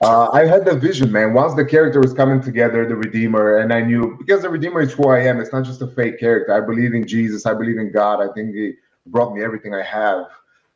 [0.04, 1.34] uh, I had the vision, man.
[1.34, 4.94] Once the character was coming together, the Redeemer, and I knew because the Redeemer is
[4.94, 5.40] who I am.
[5.40, 6.54] It's not just a fake character.
[6.54, 7.48] I believe in Jesus.
[7.48, 8.22] I believe in God.
[8.22, 8.74] I think He
[9.08, 10.28] brought me everything I have.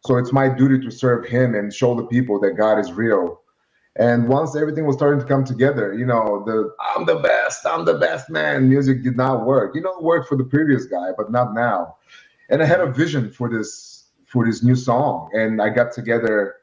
[0.04, 3.40] So it's my duty to serve Him and show the people that God is real.
[3.98, 7.86] And once everything was starting to come together, you know, the I'm the best, I'm
[7.86, 8.68] the best man.
[8.68, 9.76] Music did not work.
[9.76, 11.98] You know, it worked for the previous guy, but not now.
[12.54, 15.32] And I had a vision for this for this new song.
[15.34, 16.58] And I got together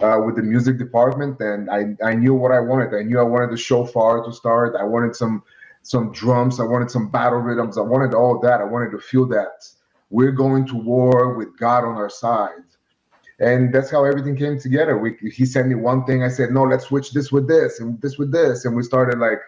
[0.00, 2.92] uh, with the music department, and I, I knew what I wanted.
[2.92, 4.74] I knew I wanted the shofar to start.
[4.74, 5.44] I wanted some
[5.82, 6.58] some drums.
[6.58, 7.78] I wanted some battle rhythms.
[7.78, 8.60] I wanted all that.
[8.60, 9.64] I wanted to feel that
[10.10, 12.66] we're going to war with God on our side.
[13.38, 14.98] And that's how everything came together.
[14.98, 16.24] We, he sent me one thing.
[16.24, 18.64] I said, no, let's switch this with this and this with this.
[18.64, 19.38] And we started like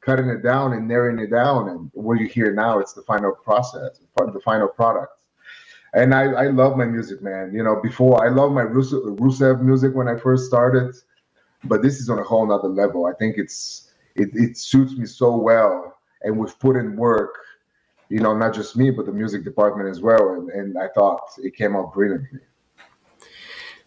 [0.00, 1.68] cutting it down and narrowing it down.
[1.68, 5.12] And what you hear now, it's the final process, the final product
[5.94, 7.52] and I, I love my music, man.
[7.54, 10.94] You know, before I love my Rusev, Rusev music when I first started,
[11.64, 13.06] but this is on a whole nother level.
[13.06, 17.38] I think it's it, it suits me so well, and we've put in work.
[18.08, 20.34] You know, not just me, but the music department as well.
[20.34, 22.40] And, and I thought it came out brilliantly.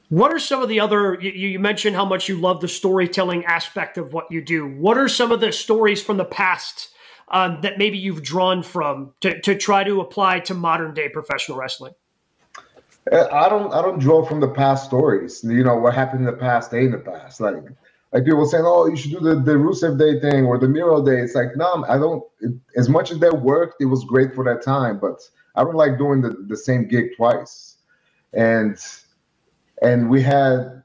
[0.10, 1.18] What are some of the other?
[1.22, 4.66] You, you, mentioned how much you love the storytelling aspect of what you do.
[4.66, 6.90] What are some of the stories from the past
[7.30, 11.58] um, that maybe you've drawn from to, to try to apply to modern day professional
[11.58, 11.94] wrestling?
[13.12, 15.44] Uh, I don't I don't draw from the past stories.
[15.44, 17.40] You know what happened in the past, day in the past.
[17.40, 17.56] Like
[18.14, 21.06] like people saying, oh, you should do the the Rusev Day thing or the Miro
[21.06, 21.20] Day.
[21.20, 22.24] It's like no, I don't.
[22.42, 25.22] It, as much as that worked, it was great for that time, but
[25.56, 27.76] I don't like doing the the same gig twice.
[28.34, 28.78] And
[29.82, 30.84] and we had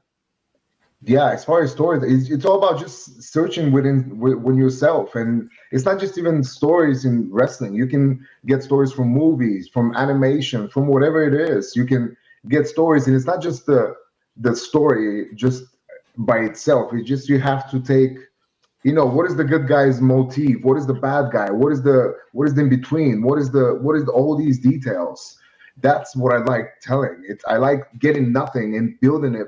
[1.05, 5.49] yeah as far as stories it's, it's all about just searching within within yourself and
[5.73, 7.73] it's not just even stories in wrestling.
[7.73, 11.75] You can get stories from movies from animation from whatever it is.
[11.75, 12.15] You can
[12.47, 13.95] get stories and it's not just the
[14.37, 15.63] the story just
[16.17, 16.93] by itself.
[16.93, 18.17] It's just you have to take
[18.83, 20.57] you know what is the good guy's motif?
[20.61, 21.49] What is the bad guy?
[21.49, 24.37] What is the what is the in between what is the what is the, all
[24.37, 25.39] these details?
[25.81, 27.23] That's what i like telling.
[27.27, 29.47] It i like getting nothing and building it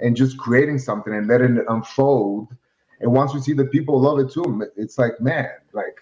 [0.00, 2.48] and just creating something and letting it unfold.
[3.00, 5.98] And once you see that people love it too, it's like, man, like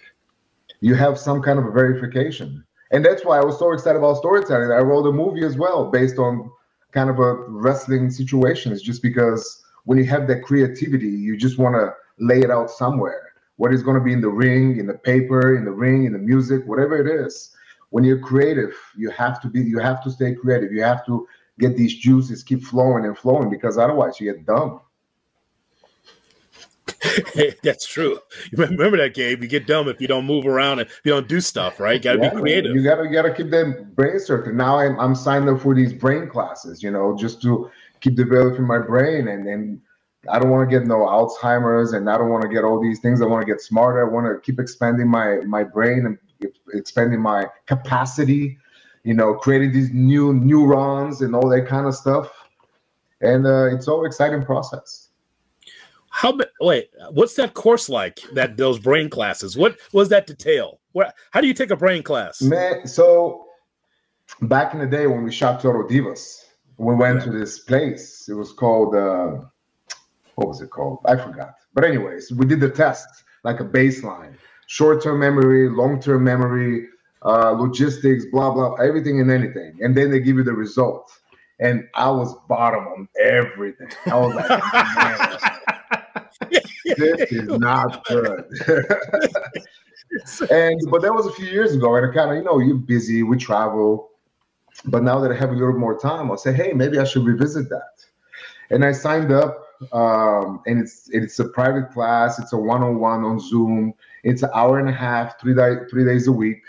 [0.81, 2.65] you have some kind of a verification.
[2.91, 4.71] And that's why I was so excited about storytelling.
[4.71, 6.51] I wrote a movie as well based on
[6.93, 8.73] kind of a wrestling situation.
[8.73, 12.71] It's just because when you have that creativity, you just want to lay it out
[12.71, 13.33] somewhere.
[13.57, 16.13] What is going to be in the ring, in the paper, in the ring, in
[16.13, 17.55] the music, whatever it is.
[17.91, 20.73] When you're creative, you have to be, you have to stay creative.
[20.73, 21.27] You have to
[21.59, 24.81] get these juices keep flowing and flowing because otherwise you get dumb.
[27.03, 28.19] Hey, that's true.
[28.51, 29.43] You Remember that, Gabe?
[29.43, 32.01] You get dumb if you don't move around and you don't do stuff, right?
[32.01, 32.75] Got to yeah, be creative.
[32.75, 34.55] You got to got to keep that brain circuit.
[34.55, 38.67] Now I'm I'm signed up for these brain classes, you know, just to keep developing
[38.67, 39.81] my brain and and
[40.31, 43.01] I don't want to get no Alzheimer's and I don't want to get all these
[43.01, 43.23] things.
[43.23, 44.07] I want to get smarter.
[44.07, 46.19] I want to keep expanding my my brain and
[46.75, 48.59] expanding my capacity.
[49.05, 52.31] You know, creating these new neurons and all that kind of stuff.
[53.21, 55.08] And uh, it's all exciting process.
[56.11, 56.91] How wait?
[57.11, 58.21] What's that course like?
[58.33, 59.57] That those brain classes?
[59.57, 60.81] What was that detail?
[60.93, 61.15] What?
[61.31, 62.41] How do you take a brain class?
[62.43, 63.47] Man, so
[64.43, 66.45] back in the day when we shot Total Divas,
[66.77, 67.25] we went yeah.
[67.27, 68.29] to this place.
[68.29, 68.95] It was called.
[68.95, 69.45] Uh,
[70.37, 71.01] what was it called?
[71.05, 71.55] I forgot.
[71.75, 73.07] But anyways, we did the test
[73.45, 74.35] like a baseline,
[74.67, 76.87] short-term memory, long-term memory,
[77.25, 81.11] uh, logistics, blah blah, everything and anything, and then they give you the result.
[81.61, 83.91] And I was bottom on everything.
[84.07, 85.43] I was like,
[86.97, 88.45] this is not good.
[90.51, 92.77] and but that was a few years ago, and I kind of, you know, you're
[92.77, 94.11] busy, we travel.
[94.85, 97.25] But now that I have a little more time, I'll say, hey, maybe I should
[97.25, 98.05] revisit that.
[98.71, 102.39] And I signed up um, and it's it's a private class.
[102.39, 103.95] It's a one-on-one on Zoom.
[104.25, 106.63] It's an hour and a half, three day, three days a week,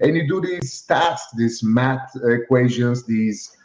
[0.00, 3.56] and you do these tasks, these math equations, these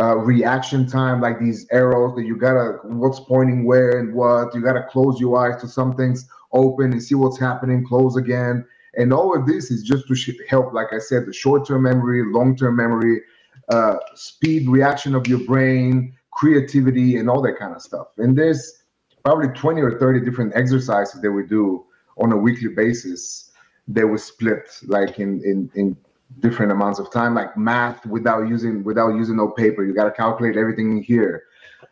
[0.00, 4.54] uh, reaction time, like these arrows that you gotta what's pointing where and what.
[4.54, 8.64] You gotta close your eyes to some things, open and see what's happening, close again,
[8.96, 12.76] and all of this is just to help, like I said, the short-term memory, long-term
[12.76, 13.20] memory,
[13.68, 18.08] uh, speed reaction of your brain creativity and all that kind of stuff.
[18.18, 18.82] And there's
[19.24, 21.84] probably 20 or 30 different exercises that we do
[22.16, 23.50] on a weekly basis
[23.88, 25.96] that we split like in in in
[26.40, 29.84] different amounts of time like math without using without using no paper.
[29.84, 31.44] You got to calculate everything in here.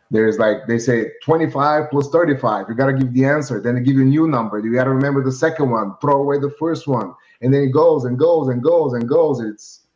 [0.09, 3.81] There's like they say 25 plus 35 you got to give the answer then they
[3.81, 4.59] give you a new number.
[4.59, 7.13] You got to remember the second one throw away the first one.
[7.41, 9.41] And then it goes and goes and goes and goes.
[9.41, 9.87] It's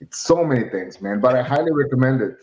[0.00, 1.20] it's so many things man.
[1.20, 2.38] But i highly recommend it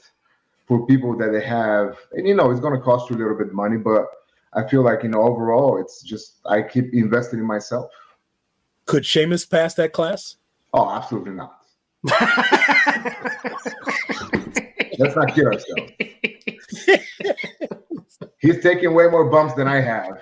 [0.69, 3.35] for people that they have, and you know, it's going to cost you a little
[3.35, 4.05] bit money, but
[4.53, 7.91] I feel like you know, overall, it's just I keep investing in myself.
[8.85, 10.37] Could Sheamus pass that class?
[10.73, 11.55] Oh, absolutely not.
[14.99, 15.91] Let's not kid ourselves.
[18.39, 20.21] He's taking way more bumps than I have.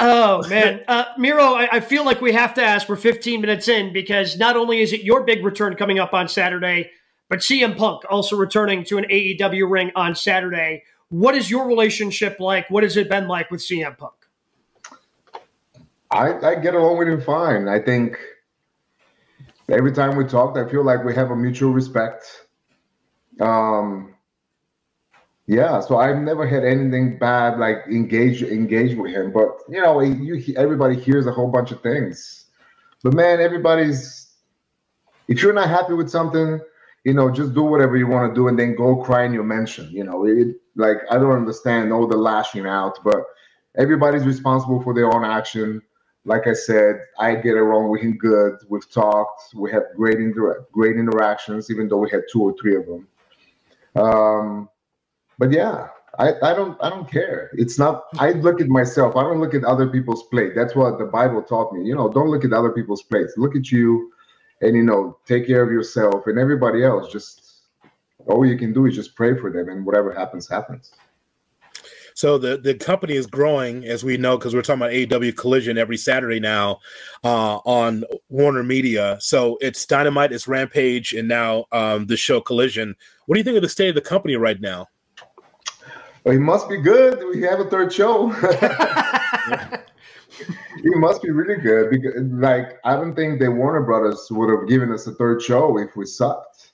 [0.00, 2.88] oh man, uh, Miro, I, I, feel like we have to ask.
[2.88, 6.28] We're 15 minutes in because not only is it your big return coming up on
[6.28, 6.90] Saturday,
[7.28, 10.82] but CM Punk also returning to an AEW ring on Saturday.
[11.10, 12.68] What is your relationship like?
[12.70, 14.14] What has it been like with CM Punk?
[16.10, 17.68] I, I get along with him fine.
[17.68, 18.18] I think
[19.68, 22.24] every time we talked, I feel like we have a mutual respect.
[23.40, 24.14] Um,
[25.46, 29.32] yeah, so I've never had anything bad like engage engage with him.
[29.32, 32.46] But you know, you everybody hears a whole bunch of things.
[33.02, 34.28] But man, everybody's
[35.28, 36.60] if you're not happy with something,
[37.04, 39.44] you know, just do whatever you want to do and then go cry in your
[39.44, 39.90] mention.
[39.90, 43.22] You know, it, like I don't understand all the lashing out, but
[43.78, 45.80] everybody's responsible for their own action.
[46.24, 48.56] Like I said, I get along with him good.
[48.68, 49.54] We've talked.
[49.54, 53.08] We have great inter- great interactions, even though we had two or three of them.
[53.96, 54.68] Um,
[55.38, 57.50] but yeah, I, I don't I don't care.
[57.54, 58.04] It's not.
[58.18, 59.16] I look at myself.
[59.16, 60.52] I don't look at other people's plate.
[60.54, 61.86] That's what the Bible taught me.
[61.86, 63.34] You know, don't look at other people's plates.
[63.36, 64.12] Look at you
[64.60, 67.62] and you know take care of yourself and everybody else just
[68.26, 70.92] all you can do is just pray for them and whatever happens happens
[72.18, 75.78] so the, the company is growing, as we know, because we're talking about AEW Collision
[75.78, 76.80] every Saturday now
[77.22, 79.18] uh, on Warner Media.
[79.20, 82.96] So it's Dynamite, it's Rampage, and now um, the show Collision.
[83.26, 84.88] What do you think of the state of the company right now?
[86.24, 87.22] Well, it must be good.
[87.32, 88.30] We have a third show.
[90.82, 94.68] he must be really good because, like, I don't think the Warner Brothers would have
[94.68, 96.72] given us a third show if we sucked.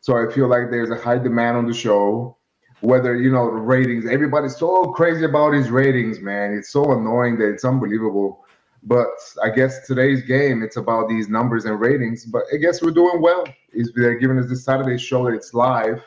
[0.00, 2.38] So I feel like there's a high demand on the show.
[2.80, 6.54] Whether you know ratings, everybody's so crazy about his ratings, man.
[6.54, 8.44] It's so annoying that it's unbelievable.
[8.82, 9.08] But
[9.42, 12.24] I guess today's game, it's about these numbers and ratings.
[12.24, 13.44] But I guess we're doing well.
[13.72, 16.02] Is they're giving us this Saturday show that it's live,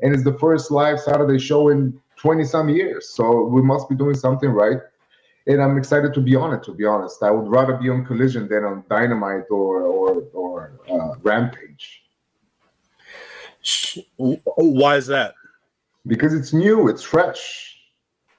[0.00, 3.08] and it's the first live Saturday show in 20 some years.
[3.10, 4.78] So we must be doing something right
[5.46, 6.62] and I'm excited to be on it.
[6.64, 10.72] To be honest, I would rather be on Collision than on Dynamite or or or
[10.90, 12.04] uh, Rampage.
[14.16, 15.34] Why is that?
[16.06, 17.76] Because it's new, it's fresh.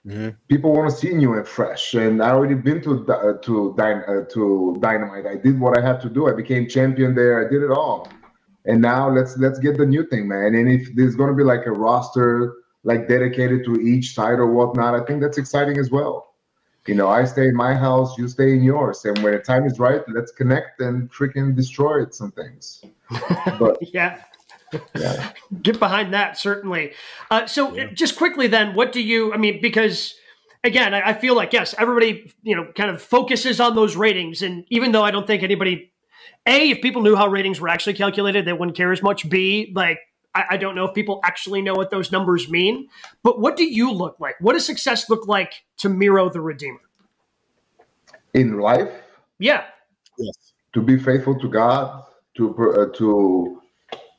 [0.05, 0.29] Mm-hmm.
[0.49, 4.25] People want to see new and fresh, and I already been to uh, to uh,
[4.33, 5.27] to Dynamite.
[5.27, 6.27] I did what I had to do.
[6.27, 7.45] I became champion there.
[7.45, 8.09] I did it all,
[8.65, 10.55] and now let's let's get the new thing, man.
[10.55, 14.99] And if there's gonna be like a roster like dedicated to each side or whatnot,
[14.99, 16.31] I think that's exciting as well
[16.87, 19.65] you know, I stay in my house, you stay in yours, and when the time
[19.65, 22.83] is right, let's connect and freaking destroy it some things.
[23.59, 24.21] But yeah,
[24.95, 25.31] Yeah.
[25.61, 26.93] Get behind that, certainly.
[27.29, 27.87] Uh, so, Yeah.
[27.93, 29.33] just quickly, then, what do you?
[29.33, 30.15] I mean, because
[30.63, 34.41] again, I, I feel like yes, everybody you know kind of focuses on those ratings,
[34.41, 35.91] and even though I don't think anybody,
[36.45, 39.29] a, if people knew how ratings were actually calculated, they wouldn't care as much.
[39.29, 39.99] B, like
[40.33, 42.87] I, I don't know if people actually know what those numbers mean.
[43.23, 44.35] But what do you look like?
[44.39, 46.79] What does success look like to Miro the Redeemer?
[48.33, 48.89] In life,
[49.39, 49.65] Yeah,
[50.17, 50.53] Yes.
[50.73, 52.03] to be faithful to God,
[52.37, 53.60] to uh, to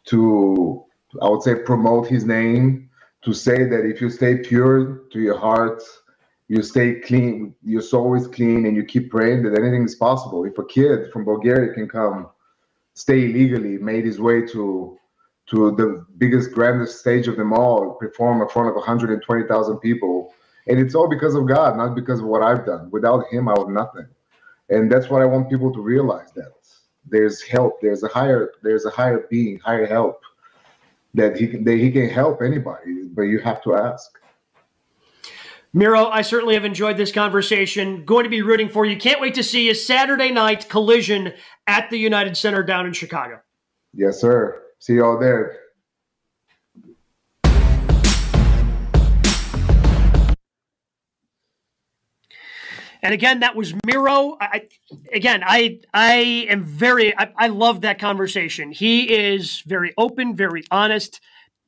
[0.07, 0.85] to
[1.21, 2.89] I would say promote His name,
[3.25, 5.83] to say that if you stay pure to your heart,
[6.49, 10.45] you stay clean, your soul is clean, and you keep praying that anything is possible.
[10.45, 12.29] If a kid from Bulgaria can come,
[12.95, 14.99] stay illegally, made his way to
[15.51, 20.33] to the biggest, grandest stage of them all, perform in front of 120,000 people,
[20.69, 22.89] and it's all because of God, not because of what I've done.
[22.91, 24.07] Without Him, I would nothing
[24.73, 26.53] and that's what i want people to realize that
[27.09, 30.23] there's help there's a higher there's a higher being higher help
[31.15, 34.19] that he can that he can help anybody but you have to ask
[35.75, 38.05] Miro, I certainly have enjoyed this conversation.
[38.05, 38.95] Going to be rooting for you.
[38.99, 41.33] Can't wait to see you Saturday night collision
[41.67, 43.41] at the United Center down in Chicago.
[43.95, 45.62] yes sir see you all there
[53.03, 54.37] And again, that was Miro.
[54.41, 54.69] I,
[55.13, 58.71] again, I I am very I, I love that conversation.
[58.71, 61.21] He is very open, very honest.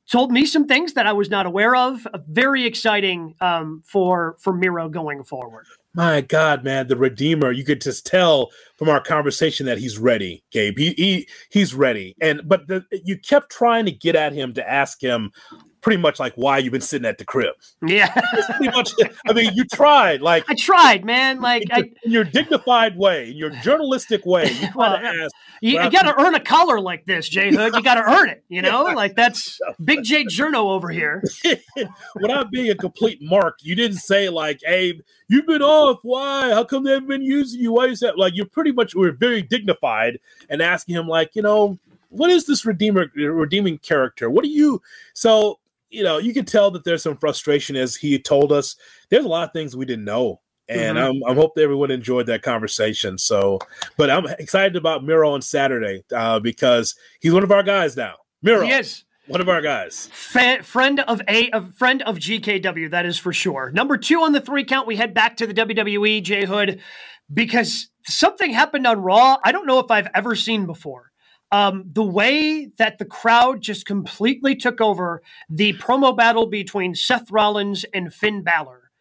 [0.09, 2.05] Told me some things that I was not aware of.
[2.05, 5.65] Uh, Very exciting um, for for Miro going forward.
[5.95, 7.51] My God, man, the Redeemer.
[7.51, 10.77] You could just tell from our conversation that he's ready, Gabe.
[10.77, 12.15] He, he he's ready.
[12.21, 15.31] And but the, you kept trying to get at him to ask him
[15.85, 17.53] pretty much like why you've been sitting at the crib.
[17.85, 18.11] Yeah,
[18.57, 18.91] pretty much
[19.27, 21.39] I mean, you tried like I tried, man.
[21.41, 24.51] Like in, I, your, in your dignified way, in your journalistic way.
[24.51, 25.31] You Well, to ask
[25.61, 27.75] you, you got to earn a collar like this, Jay Hood.
[27.75, 28.43] You got to earn it.
[28.49, 31.23] You know, like that's Big J Journo over here.
[32.15, 35.99] without being a complete mark, you didn't say like, "Hey, you've been off.
[36.01, 36.49] Why?
[36.49, 37.73] How come they haven't been using you?
[37.73, 40.19] Why is that?" Like, you're pretty much were very dignified
[40.49, 41.77] and asking him, like, you know,
[42.09, 44.31] what is this redeemer redeeming character?
[44.31, 44.81] What do you?
[45.13, 45.59] So
[45.89, 48.75] you know, you can tell that there's some frustration as he told us.
[49.09, 50.41] There's a lot of things we didn't know.
[50.67, 53.19] And I'm, I hope that everyone enjoyed that conversation.
[53.19, 53.59] So,
[53.97, 58.15] but I'm excited about Miro on Saturday uh, because he's one of our guys now.
[58.41, 59.03] Miro, He is.
[59.27, 60.07] one of our guys.
[60.07, 63.69] Friend of a, a friend of GKW, that is for sure.
[63.75, 66.81] Number two on the three count, we head back to the WWE, Jay Hood,
[67.31, 69.37] because something happened on Raw.
[69.43, 71.11] I don't know if I've ever seen before.
[71.55, 77.31] Um, the way that the crowd just completely took over the promo battle between Seth
[77.31, 78.91] Rollins and Finn Balor.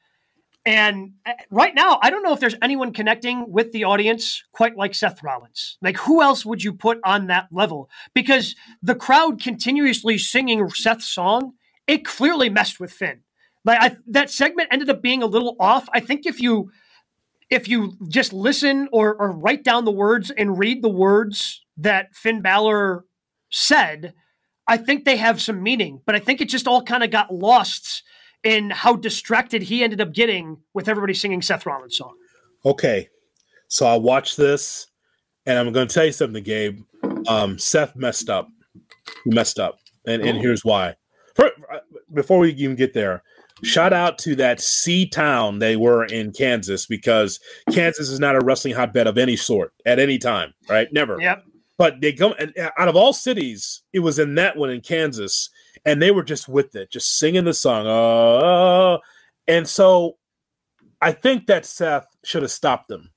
[0.64, 4.76] And uh, right now, I don't know if there's anyone connecting with the audience quite
[4.76, 5.78] like Seth Rollins.
[5.82, 7.90] Like, who else would you put on that level?
[8.14, 11.54] Because the crowd continuously singing Seth's song,
[11.88, 13.22] it clearly messed with Finn.
[13.64, 15.88] Like I, that segment ended up being a little off.
[15.92, 16.70] I think if you
[17.50, 22.14] if you just listen or, or write down the words and read the words that
[22.14, 23.04] Finn Balor
[23.50, 24.14] said,
[24.66, 26.00] I think they have some meaning.
[26.06, 28.02] But I think it just all kind of got lost
[28.42, 32.14] in how distracted he ended up getting with everybody singing Seth Rollins' song.
[32.64, 33.08] Okay,
[33.68, 34.86] so I watched this,
[35.46, 36.80] and I'm going to tell you something, Gabe.
[37.26, 38.48] Um, Seth messed up.
[39.24, 40.94] He messed up, and and here's why.
[41.34, 41.80] For, uh,
[42.12, 43.22] before we even get there,
[43.62, 48.40] shout out to that C town they were in Kansas because Kansas is not a
[48.40, 50.90] wrestling hotbed of any sort at any time, right?
[50.92, 51.20] Never.
[51.20, 51.44] Yep.
[51.76, 54.80] But they come and uh, out of all cities, it was in that one in
[54.80, 55.50] Kansas,
[55.84, 57.86] and they were just with it, just singing the song.
[57.86, 58.98] Uh,
[59.48, 60.16] and so
[61.00, 63.10] I think that Seth should have stopped them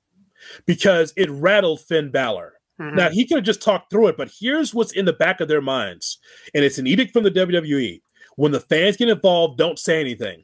[0.66, 2.54] because it rattled Finn Balor.
[2.80, 2.96] Mhm.
[2.96, 5.48] Now he could have just talked through it, but here's what's in the back of
[5.48, 6.18] their minds,
[6.54, 8.02] and it's an edict from the WWE:
[8.36, 10.44] when the fans get involved, don't say anything.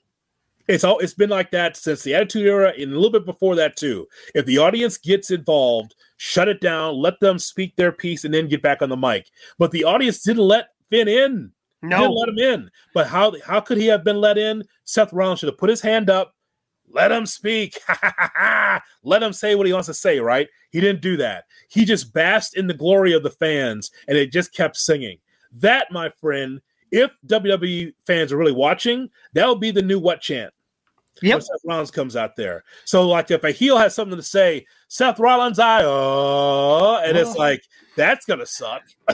[0.68, 3.56] It's all it's been like that since the Attitude Era and a little bit before
[3.56, 4.08] that too.
[4.34, 8.48] If the audience gets involved, shut it down, let them speak their piece, and then
[8.48, 9.30] get back on the mic.
[9.58, 11.52] But the audience didn't let Finn in.
[11.82, 12.72] no Didn't let him in.
[12.94, 14.64] But how how could he have been let in?
[14.86, 16.34] Seth Rollins should have put his hand up,
[16.90, 17.80] let him speak,
[19.04, 20.20] let him say what he wants to say.
[20.20, 20.48] Right?
[20.72, 21.46] He didn't do that.
[21.70, 25.18] He just basked in the glory of the fans, and it just kept singing.
[25.52, 26.62] That, my friend,
[26.94, 30.54] if WWE fans are really watching, that would be the new what chant.
[31.22, 31.36] Yep.
[31.36, 32.64] When Seth Rollins comes out there.
[32.86, 37.36] So, like, if a heel has something to say, Seth Rollins, I, uh, and it's
[37.36, 37.40] Oh.
[37.40, 37.62] like,
[37.96, 38.82] that's going to suck.
[39.08, 39.14] Uh,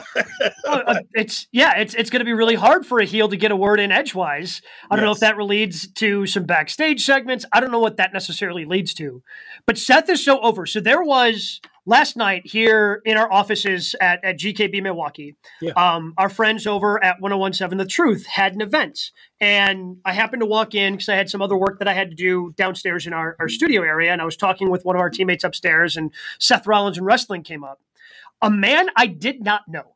[0.66, 3.50] uh, it's yeah, it's it's going to be really hard for a heel to get
[3.52, 4.62] a word in edgewise.
[4.90, 7.44] I don't know if that leads to some backstage segments.
[7.52, 9.22] I don't know what that necessarily leads to.
[9.66, 10.64] But Seth is so over.
[10.64, 15.72] So there was last night here in our offices at, at GKB Milwaukee, Yeah.
[15.72, 19.10] um, our friends over at 1017 The Truth had an event.
[19.40, 22.10] And I happened to walk in because I had some other work that I had
[22.10, 24.12] to do downstairs in our, our studio area.
[24.12, 27.42] And I was talking with one of our teammates upstairs, and Seth Rollins and wrestling
[27.42, 27.80] came up.
[28.42, 29.94] A man I did not know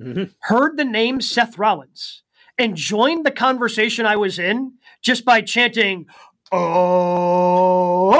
[0.00, 0.32] Mhm.
[0.40, 2.22] heard the name Seth Rollins
[2.58, 4.72] and joined the conversation I was in
[5.02, 6.06] just by chanting,
[6.52, 8.10] Oh,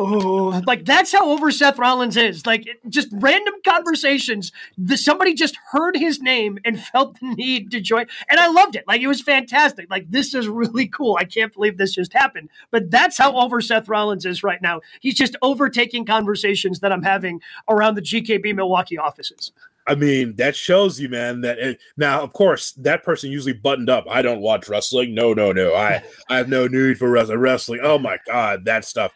[0.66, 2.46] like that's how over Seth Rollins is.
[2.46, 4.52] Like just random conversations.
[4.76, 8.76] The, somebody just heard his name and felt the need to join, and I loved
[8.76, 8.84] it.
[8.86, 9.90] Like it was fantastic.
[9.90, 11.16] Like this is really cool.
[11.18, 12.50] I can't believe this just happened.
[12.70, 14.80] But that's how over Seth Rollins is right now.
[15.00, 19.52] He's just overtaking conversations that I'm having around the GKB Milwaukee offices.
[19.86, 21.42] I mean, that shows you, man.
[21.42, 24.06] That it, now, of course, that person usually buttoned up.
[24.08, 25.14] I don't watch wrestling.
[25.14, 25.74] No, no, no.
[25.74, 27.14] I, I have no need for.
[27.14, 27.80] Wrestling.
[27.82, 29.12] Oh my god, that stuff.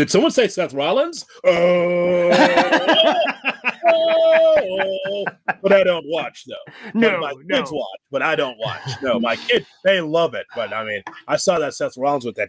[0.00, 1.26] Did someone say Seth Rollins?
[1.44, 2.30] Oh,
[3.86, 5.24] oh.
[5.60, 6.54] but I don't watch though.
[6.86, 7.58] But no, my no.
[7.58, 8.80] kids watch, but I don't watch.
[9.02, 10.46] No, my kids they love it.
[10.56, 12.48] But I mean, I saw that Seth Rollins with that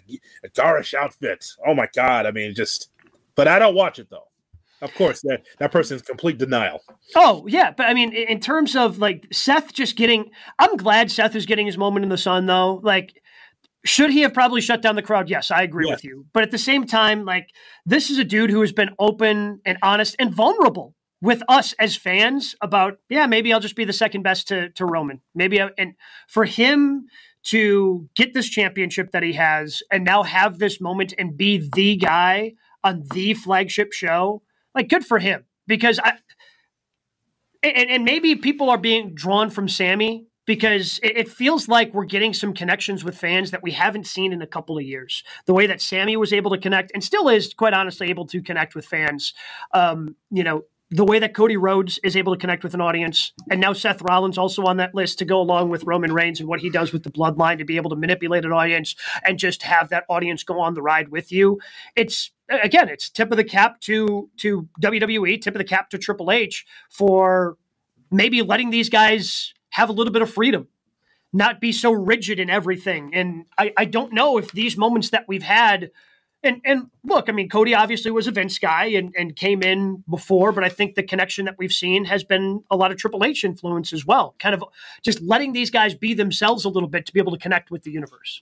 [0.55, 1.45] garish outfit.
[1.67, 2.25] Oh my god!
[2.25, 2.89] I mean, just.
[3.35, 4.29] But I don't watch it though.
[4.81, 6.81] Of course, that that person is complete denial.
[7.15, 11.35] Oh yeah, but I mean, in terms of like Seth just getting, I'm glad Seth
[11.35, 12.79] is getting his moment in the sun though.
[12.81, 13.20] Like,
[13.83, 15.29] should he have probably shut down the crowd?
[15.29, 15.97] Yes, I agree Yes.
[15.97, 16.25] with you.
[16.33, 17.49] But at the same time, like
[17.85, 21.95] this is a dude who has been open and honest and vulnerable with us as
[21.95, 25.21] fans about, yeah, maybe I'll just be the second best to to Roman.
[25.33, 25.93] Maybe I, and
[26.27, 27.07] for him
[27.43, 31.95] to get this championship that he has and now have this moment and be the
[31.95, 32.53] guy
[32.83, 34.43] on the flagship show,
[34.75, 36.13] like good for him because I
[37.63, 42.33] and, and maybe people are being drawn from Sammy because it, feels like we're getting
[42.33, 45.23] some connections with fans that we haven't seen in a couple of years.
[45.45, 48.41] The way that Sammy was able to connect and still is, quite honestly, able to
[48.41, 49.33] connect with fans.
[49.73, 53.31] Um, you know, the way that Cody Rhodes is able to connect with an audience,
[53.49, 56.49] and now Seth Rollins also on that list to go along with Roman Reigns and
[56.49, 59.63] what he does with the bloodline to be able to manipulate an audience and just
[59.63, 61.59] have that audience go on the ride with you.
[61.95, 65.97] It's again, it's tip of the cap to to WWE, tip of the cap to
[65.97, 67.57] Triple H for
[68.11, 70.67] maybe letting these guys have a little bit of freedom,
[71.33, 73.13] not be so rigid in everything.
[73.13, 75.91] And I, I don't know if these moments that we've had,
[76.43, 80.03] and and look, I mean, Cody obviously was a Vince guy and, and came in
[80.09, 83.23] before, but I think the connection that we've seen has been a lot of Triple
[83.23, 84.33] H influence as well.
[84.39, 84.63] Kind of
[85.03, 87.83] just letting these guys be themselves a little bit to be able to connect with
[87.83, 88.41] the universe.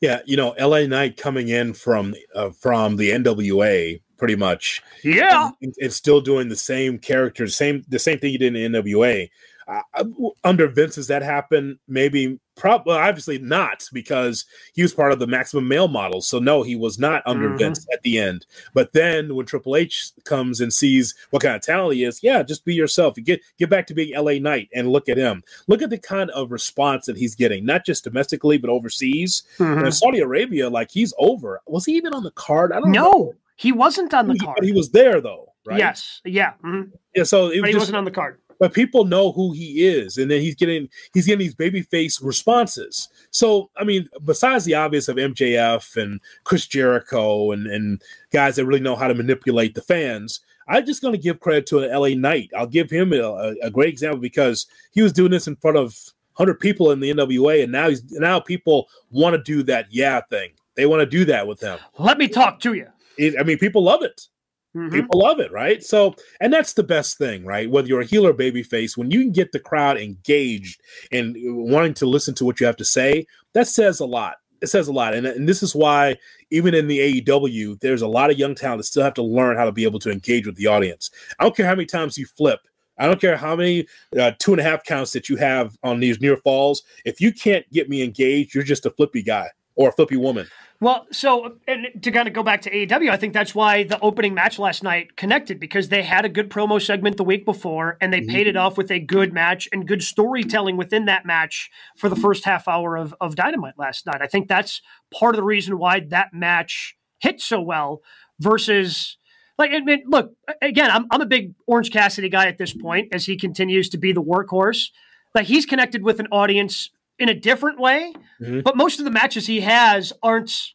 [0.00, 5.50] Yeah, you know, LA Knight coming in from uh, from the NWA, pretty much, Yeah.
[5.62, 9.30] and, and still doing the same character, same the same thing he did in NWA.
[9.68, 10.04] Uh,
[10.44, 11.78] under Vince, does that happen?
[11.88, 14.44] Maybe, probably, obviously not, because
[14.74, 16.20] he was part of the Maximum Male model.
[16.20, 17.58] So no, he was not under Mhm.
[17.58, 18.46] Vince at the end.
[18.74, 22.42] But then when Triple H comes and sees what kind of talent he is, yeah,
[22.44, 23.16] just be yourself.
[23.16, 25.42] You get get back to being LA Knight and look at him.
[25.66, 29.42] Look at the kind of response that he's getting, not just domestically but overseas.
[29.58, 29.84] Mhm.
[29.86, 31.60] In Saudi Arabia, like he's over.
[31.66, 32.70] Was he even on the card?
[32.72, 33.02] I don't know.
[33.02, 34.56] No, he wasn't on the He- card.
[34.58, 35.78] but he was there though, right?
[35.80, 36.20] Yes.
[36.24, 36.52] Yeah.
[36.64, 36.92] mhm.
[37.16, 37.24] Yeah.
[37.24, 38.38] So it was he just, wasn't on the card.
[38.58, 42.20] But people know who he is, and then he's getting he's getting these baby face
[42.20, 43.08] responses.
[43.30, 48.66] So I mean, besides the obvious of MJF and Chris Jericho and and guys that
[48.66, 50.40] really know how to manipulate the fans.
[50.68, 52.50] I'm just going to give credit to an LA Knight.
[52.56, 55.76] I'll give him a, a, a great example because he was doing this in front
[55.76, 55.96] of
[56.36, 60.20] 100 people in the NWA, and now he's now people want to do that yeah
[60.28, 60.50] thing.
[60.74, 61.78] They want to do that with him.
[61.98, 62.88] Let me talk to you.
[63.16, 64.28] It, I mean, people love it.
[64.76, 64.92] Mhm.
[64.92, 65.82] People love it, right?
[65.82, 67.70] So, and that's the best thing, right?
[67.70, 70.80] Whether you're a heel or baby face, when you can get the crowd engaged
[71.12, 74.36] and wanting to listen to what you have to say, that says a lot.
[74.60, 75.14] It says a lot.
[75.14, 76.16] And, and this is why,
[76.50, 79.56] even in the AEW, there's a lot of young talent that still have to learn
[79.56, 81.10] how to be able to engage with the audience.
[81.38, 82.60] I don't care how many times you flip.
[82.98, 83.86] I don't care how many
[84.18, 86.82] uh, two and a half counts that you have on these near falls.
[87.04, 90.46] If you can't get me engaged, you're just a flippy guy or a flippy woman.
[90.80, 93.98] Well, so and to kind of go back to AEW, I think that's why the
[94.00, 97.96] opening match last night connected because they had a good promo segment the week before
[98.00, 98.66] and they paid it mm-hmm.
[98.66, 102.68] off with a good match and good storytelling within that match for the first half
[102.68, 104.20] hour of, of Dynamite last night.
[104.20, 104.82] I think that's
[105.14, 108.02] part of the reason why that match hit so well
[108.38, 109.16] versus
[109.58, 113.08] like I mean, look again I'm, I'm a big orange cassidy guy at this point
[113.12, 114.88] as he continues to be the workhorse
[115.34, 118.62] like he's connected with an audience in a different way Mhm.
[118.64, 120.72] but most of the matches he has aren't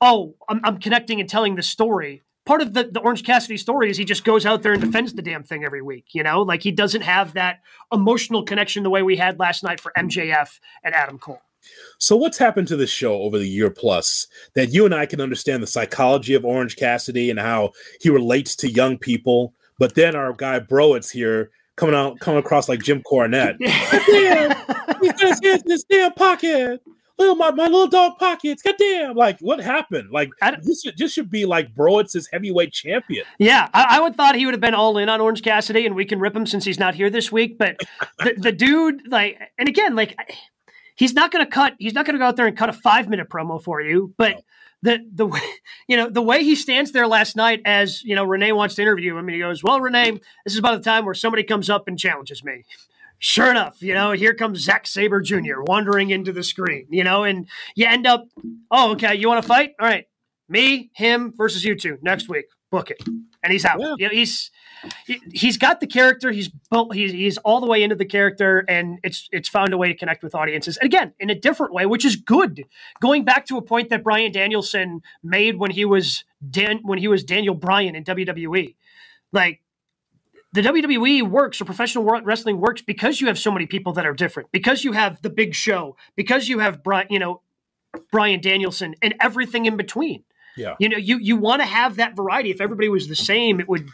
[0.00, 3.90] oh i'm, I'm connecting and telling the story part of the, the orange cassidy story
[3.90, 6.42] is he just goes out there and defends the damn thing every week you know
[6.42, 7.60] like he doesn't have that
[7.92, 11.40] emotional connection the way we had last night for mjf and adam cole
[11.98, 15.20] So, what's happened to this show over the year plus that you and I can
[15.20, 19.52] understand the psychology of Orange Cassidy and how he relates to young people?
[19.78, 21.50] But then our guy Browitz here
[21.80, 23.58] coming out, coming across like Jim Cornette.
[23.58, 24.50] damn,
[25.00, 26.80] he's got his hands in his damn pocket.
[27.18, 28.62] Little my, my little dog pockets.
[28.62, 29.14] Goddamn!
[29.14, 30.10] Like what happened?
[30.10, 30.30] Like
[30.62, 33.24] this should, this should be like Browitz's heavyweight champion.
[33.38, 35.94] Yeah, I, I, would thought he would have been all in on Orange Cassidy, and
[35.94, 37.58] we can rip him since he's not here this week.
[37.58, 37.78] But
[38.18, 40.16] the, the dude, like, and again, like
[40.96, 41.74] he's not going to cut.
[41.78, 44.14] He's not going to go out there and cut a five minute promo for you.
[44.16, 44.40] But no.
[44.82, 45.40] The the way
[45.88, 48.82] you know the way he stands there last night, as you know, Renee wants to
[48.82, 50.12] interview him, and he goes, "Well, Renee,
[50.44, 52.64] this is about the time where somebody comes up and challenges me."
[53.22, 55.60] Sure enough, you know, here comes Zack Sabre Jr.
[55.66, 58.26] wandering into the screen, you know, and you end up,
[58.70, 59.74] oh, okay, you want to fight?
[59.78, 60.06] All right,
[60.48, 62.46] me, him versus you two next week.
[62.70, 63.02] Book it,
[63.42, 63.78] and he's out.
[63.78, 63.94] Yeah.
[63.98, 64.50] You know, he's
[65.06, 66.30] he, has got the character.
[66.30, 66.94] He's built.
[66.94, 69.94] He's, he's all the way into the character, and it's it's found a way to
[69.94, 70.76] connect with audiences.
[70.76, 72.64] And again, in a different way, which is good.
[73.00, 77.08] Going back to a point that Bryan Danielson made when he was Dan when he
[77.08, 78.74] was Daniel Bryan in WWE,
[79.32, 79.62] like
[80.52, 84.14] the WWE works or professional wrestling works because you have so many people that are
[84.14, 84.50] different.
[84.50, 85.96] Because you have the Big Show.
[86.16, 87.06] Because you have Brian.
[87.10, 87.42] you know,
[88.10, 90.24] Bryan Danielson, and everything in between.
[90.56, 90.74] Yeah.
[90.78, 92.50] You know, you you want to have that variety.
[92.50, 93.88] If everybody was the same, it would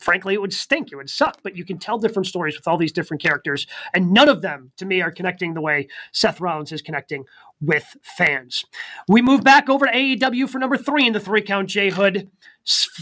[0.00, 0.90] frankly, it would stink.
[0.90, 1.38] It would suck.
[1.42, 4.72] But you can tell different stories with all these different characters, and none of them,
[4.78, 7.24] to me, are connecting the way Seth Rollins is connecting
[7.60, 8.64] with fans.
[9.06, 11.68] We move back over to AEW for number three in the three count.
[11.68, 12.30] Jay Hood,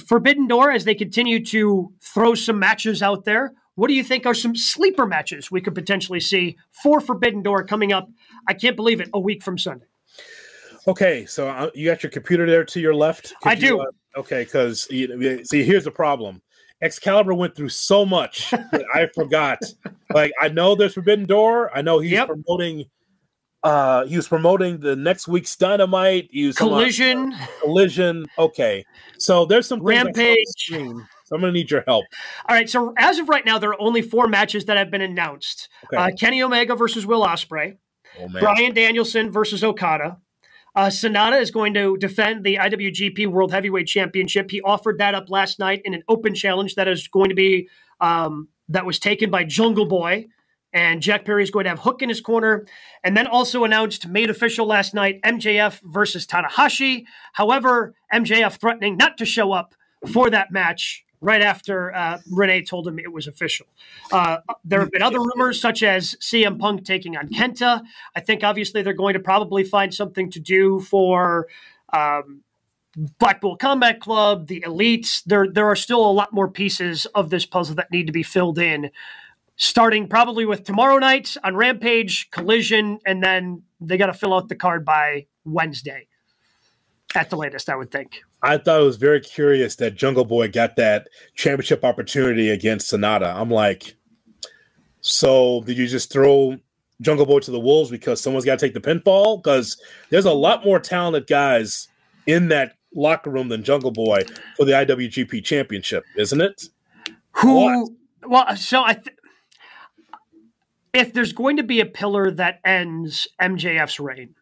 [0.07, 3.55] Forbidden Door, as they continue to throw some matches out there.
[3.77, 7.67] What do you think are some sleeper matches we could potentially see for Forbidden Door
[7.67, 8.09] coming up?
[8.49, 9.87] I can't believe it, a week from Sunday.
[10.89, 13.35] Okay, so uh, you got your computer there to your left.
[13.43, 13.67] Could I do.
[13.67, 16.43] You, uh, okay, because see, here's the problem.
[16.81, 19.59] Excalibur went through so much that I forgot.
[20.13, 21.77] Like I know there's Forbidden Door.
[21.77, 22.29] I know he's yep.
[22.29, 22.85] promoting.
[23.65, 26.29] Uh, he was promoting the next week's Dynamite.
[26.31, 27.33] He was Collision.
[27.33, 28.27] Uh, collision.
[28.39, 28.85] Okay,
[29.19, 30.37] so there's some Rampage.
[30.69, 32.05] so I'm gonna need your help.
[32.49, 32.71] All right.
[32.71, 35.69] So as of right now, there are only four matches that have been announced.
[35.87, 35.97] Okay.
[35.97, 37.77] Uh, Kenny Omega versus Will Ospreay.
[38.21, 40.19] Oh, Bryan Danielson versus Okada.
[40.79, 44.49] Uh, Sanada is going to defend the IWGP World Heavyweight Championship.
[44.49, 47.69] He offered that up last night in an open challenge that is going to be
[48.01, 50.29] um, that was taken by Jungle Boy.
[50.73, 52.65] And Jack Perry is going to have Hook in his corner.
[53.03, 57.07] And then also announced, made official last night, MJF versus Tanahashi.
[57.33, 59.75] However, MJF threatening not to show up
[60.13, 63.67] for that match right after uh, Renee told him it was official.
[64.13, 67.83] Uh, there have been other rumors, such as CM Punk taking on Kenta.
[68.15, 71.49] I think obviously they're going to probably find something to do for.
[71.93, 72.43] Um,
[73.19, 75.23] Blackpool Combat Club, the Elites.
[75.25, 78.25] There, there are still a lot more pieces of this puzzle that need to be
[78.25, 78.91] filled in.
[79.57, 84.49] Starting probably with tomorrow night on Rampage, Collision, and then they got to fill out
[84.49, 86.07] the card by Wednesday
[87.15, 88.23] at the latest, I would think.
[88.43, 93.35] I thought it was very curious that Jungle Boy got that championship opportunity against Sanada.
[93.35, 93.97] I'm like,
[95.01, 96.57] so did you just throw
[97.01, 99.43] Jungle Boy to the wolves because someone's got to take the pinfall?
[99.43, 99.81] Because
[100.11, 101.89] there's a lot more talented guys
[102.27, 104.23] in that locker room than Jungle Boy
[104.57, 106.65] for the IWGP Championship, isn't it?
[107.33, 107.97] Who?
[108.27, 108.95] Well, so I.
[108.95, 109.17] Th-
[110.95, 114.35] if there's going to be a pillar that ends MJF's reign,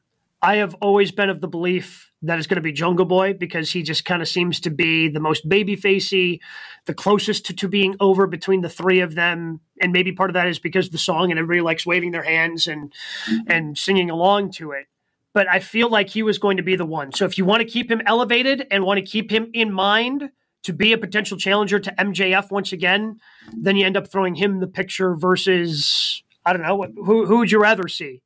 [0.42, 3.70] I have always been of the belief that it's going to be Jungle Boy because
[3.70, 6.40] he just kind of seems to be the most baby facey,
[6.86, 9.60] the closest to, to being over between the three of them.
[9.80, 12.22] And maybe part of that is because of the song and everybody likes waving their
[12.22, 12.92] hands and
[13.28, 13.50] mm-hmm.
[13.50, 14.86] and singing along to it.
[15.32, 17.12] But I feel like he was going to be the one.
[17.12, 20.30] So if you want to keep him elevated and want to keep him in mind
[20.62, 23.20] to be a potential challenger to MJF once again,
[23.52, 27.50] then you end up throwing him the picture versus I don't know who who would
[27.50, 28.22] you rather see?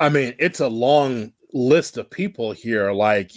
[0.00, 3.32] I mean, it's a long list of people here, like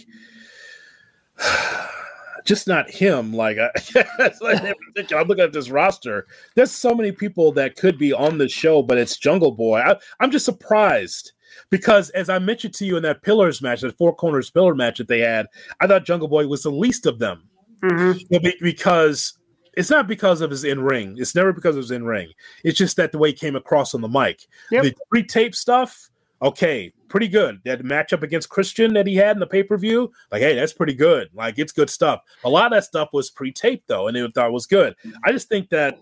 [2.45, 3.33] just not him.
[3.33, 3.69] Like, I,
[5.15, 6.27] I'm looking at this roster.
[6.55, 9.79] There's so many people that could be on the show, but it's Jungle Boy.
[9.79, 11.33] I, I'm just surprised
[11.69, 14.97] because, as I mentioned to you in that Pillars match, that Four Corners Pillar match
[14.97, 15.47] that they had,
[15.79, 17.49] I thought Jungle Boy was the least of them
[17.83, 18.37] mm-hmm.
[18.61, 19.37] because
[19.75, 21.15] it's not because of his in ring.
[21.17, 22.31] It's never because of his in ring.
[22.63, 24.47] It's just that the way he came across on the mic.
[24.71, 24.83] Yep.
[24.83, 26.09] The pre tape stuff
[26.41, 27.61] okay, pretty good.
[27.65, 30.73] That matchup against Christian that he had in the pay per view, like, hey, that's
[30.73, 31.29] pretty good.
[31.33, 32.21] Like, it's good stuff.
[32.43, 34.95] A lot of that stuff was pre taped though, and it thought was good.
[35.23, 35.97] I just think that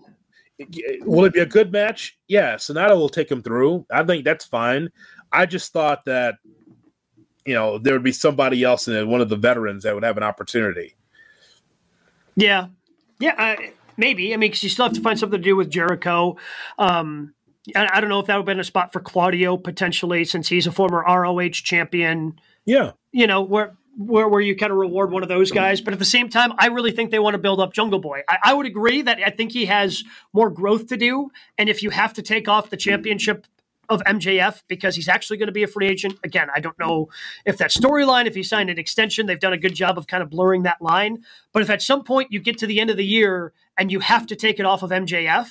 [1.00, 2.18] will it be a good match?
[2.28, 3.86] Yeah, Sanada will take him through.
[3.90, 4.90] I think that's fine.
[5.30, 6.36] I just thought that
[7.44, 10.04] you know there would be somebody else in it, one of the veterans that would
[10.04, 10.94] have an opportunity.
[12.36, 12.68] Yeah,
[13.18, 13.62] yeah, uh,
[13.96, 14.32] maybe.
[14.32, 16.36] I mean, because you still have to find something to do with Jericho.
[16.78, 17.34] Um,
[17.76, 20.66] I don't know if that would have been a spot for Claudio potentially, since he's
[20.66, 22.40] a former ROH champion.
[22.64, 25.80] Yeah, you know where where, where you kind of reward one of those guys.
[25.80, 28.22] But at the same time, I really think they want to build up Jungle Boy.
[28.28, 30.02] I, I, would agree that I think he has
[30.32, 31.30] more growth to do.
[31.58, 33.46] And if you have to take off the championship
[33.88, 37.10] of MJF because he's actually going to be a free agent, again, I don't know
[37.44, 40.22] if that storyline, if he signed an extension, they've done a good job of kind
[40.22, 41.24] of blurring that line.
[41.52, 44.00] But if at some point you get to the end of the year and you
[44.00, 45.48] have to take it off of MJF,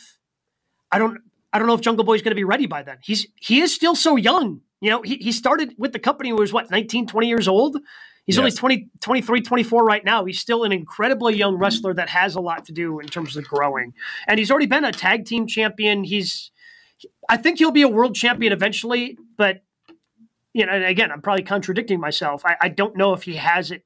[0.92, 1.20] I don't.
[1.54, 2.98] I don't know if Jungle Boy's going to be ready by then.
[3.02, 4.62] He's he is still so young.
[4.80, 7.48] You know, he, he started with the company when he was what, 19, 20 years
[7.48, 7.78] old?
[8.26, 8.40] He's yes.
[8.40, 10.26] only 20, 23, 24 right now.
[10.26, 13.44] He's still an incredibly young wrestler that has a lot to do in terms of
[13.48, 13.94] growing.
[14.28, 16.04] And he's already been a tag team champion.
[16.04, 16.52] He's,
[17.30, 19.62] I think he'll be a world champion eventually, but,
[20.54, 22.44] you know, and again, I'm probably contradicting myself.
[22.46, 23.86] I, I don't know if he has it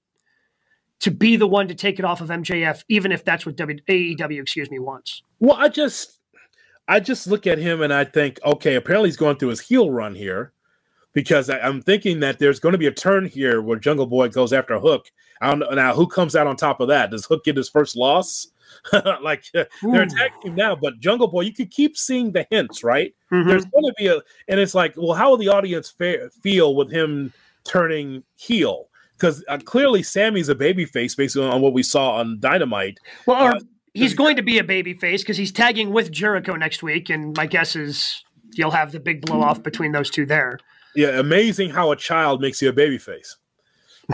[1.01, 3.79] to be the one to take it off of MJF, even if that's what w,
[3.89, 5.23] AEW, excuse me, wants.
[5.39, 6.14] Well, I just,
[6.87, 9.89] I just look at him and I think, okay, apparently he's going through his heel
[9.89, 10.53] run here
[11.13, 14.29] because I, am thinking that there's going to be a turn here where Jungle Boy
[14.29, 15.09] goes after Hook.
[15.41, 17.11] I don't know now who comes out on top of that.
[17.11, 18.47] Does Hook get his first loss?
[19.23, 19.65] like Ooh.
[19.91, 23.15] they're attacking him now, but Jungle Boy, you could keep seeing the hints, right?
[23.31, 23.49] Mm-hmm.
[23.49, 26.75] There's going to be a, and it's like, well, how will the audience fa- feel
[26.75, 27.33] with him
[27.63, 28.89] turning heel?
[29.13, 32.99] Because uh, clearly Sammy's a baby face based on what we saw on Dynamite.
[33.25, 33.59] Well, uh,
[33.95, 37.35] he's going to be a baby face because he's tagging with Jericho next week, and
[37.35, 38.23] my guess is
[38.53, 40.59] you'll have the big blow off between those two there.
[40.95, 43.37] Yeah, amazing how a child makes you a baby face.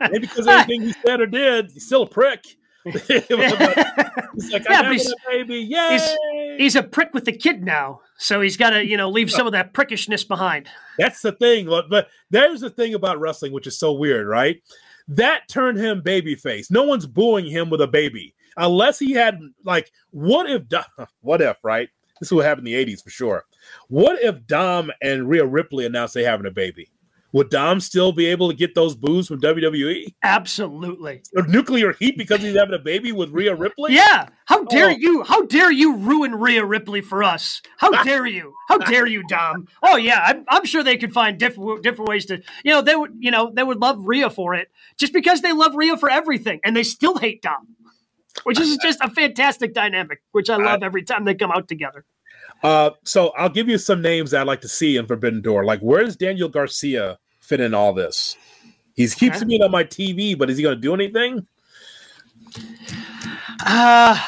[0.00, 2.44] Maybe because anything he said or did, he's still a prick.
[2.84, 5.56] he's like, yeah, he's, a baby.
[5.56, 5.88] Yay!
[5.90, 6.16] He's,
[6.58, 8.00] he's, a prick with the kid now.
[8.16, 10.68] So he's got to, you know, leave some of that prickishness behind.
[10.98, 11.66] That's the thing.
[11.66, 14.62] But there's the thing about wrestling, which is so weird, right?
[15.08, 16.70] That turned him baby face.
[16.70, 18.34] No one's booing him with a baby.
[18.60, 20.62] Unless he had, like, what if,
[21.22, 21.88] what if, right?
[22.20, 23.44] This is what happened in the 80s for sure.
[23.88, 26.90] What if Dom and Rhea Ripley announced they having a baby?
[27.32, 30.14] Would Dom still be able to get those boos from WWE?
[30.22, 31.22] Absolutely.
[31.36, 33.94] Or nuclear heat because he's having a baby with Rhea Ripley?
[33.94, 34.28] Yeah.
[34.46, 34.66] How oh.
[34.68, 34.96] dare oh.
[34.98, 35.22] you?
[35.22, 37.62] How dare you ruin Rhea Ripley for us?
[37.76, 38.52] How dare you?
[38.68, 39.68] How dare you, Dom?
[39.82, 42.42] Oh yeah, I'm, I'm sure they could find different different ways to.
[42.64, 43.14] You know, they would.
[43.18, 46.60] You know, they would love Rhea for it, just because they love Rhea for everything,
[46.64, 47.76] and they still hate Dom
[48.44, 52.04] which is just a fantastic dynamic, which I love every time they come out together.
[52.62, 55.64] Uh, so I'll give you some names I'd like to see in Forbidden Door.
[55.64, 58.36] Like, where does Daniel Garcia fit in all this?
[58.94, 59.46] He keeps okay.
[59.46, 61.46] being on my TV, but is he going to do anything?
[63.64, 64.18] Uh,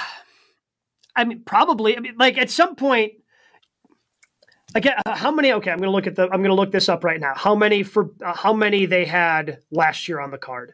[1.14, 1.96] I mean, probably.
[1.96, 3.12] I mean, like at some point,
[4.74, 5.52] like uh, how many?
[5.52, 6.24] Okay, I'm going to look at the.
[6.24, 7.34] I'm going to look this up right now.
[7.34, 8.10] How many for?
[8.24, 10.72] Uh, how many they had last year on the card?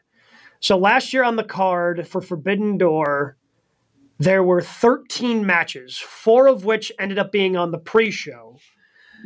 [0.59, 3.37] So last year on the card for Forbidden Door,
[4.17, 8.57] there were 13 matches, four of which ended up being on the pre-show.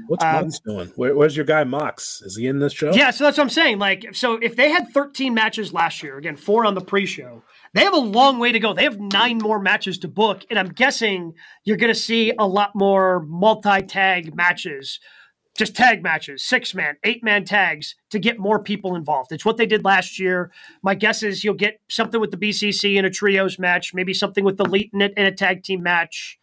[0.07, 0.88] What's um, Mox doing?
[0.95, 2.21] Where, where's your guy Mox?
[2.23, 2.93] Is he in this show?
[2.93, 3.79] Yeah, so that's what I'm saying.
[3.79, 7.84] Like, so if they had 13 matches last year, again, four on the pre-show, they
[7.84, 8.73] have a long way to go.
[8.73, 12.47] They have nine more matches to book, and I'm guessing you're going to see a
[12.47, 14.99] lot more multi-tag matches
[15.55, 19.31] just tag matches, six man, eight man tags to get more people involved.
[19.31, 20.51] It's what they did last year.
[20.81, 24.43] My guess is you'll get something with the BCC in a trios match, maybe something
[24.43, 26.39] with the Elite in, in a tag team match.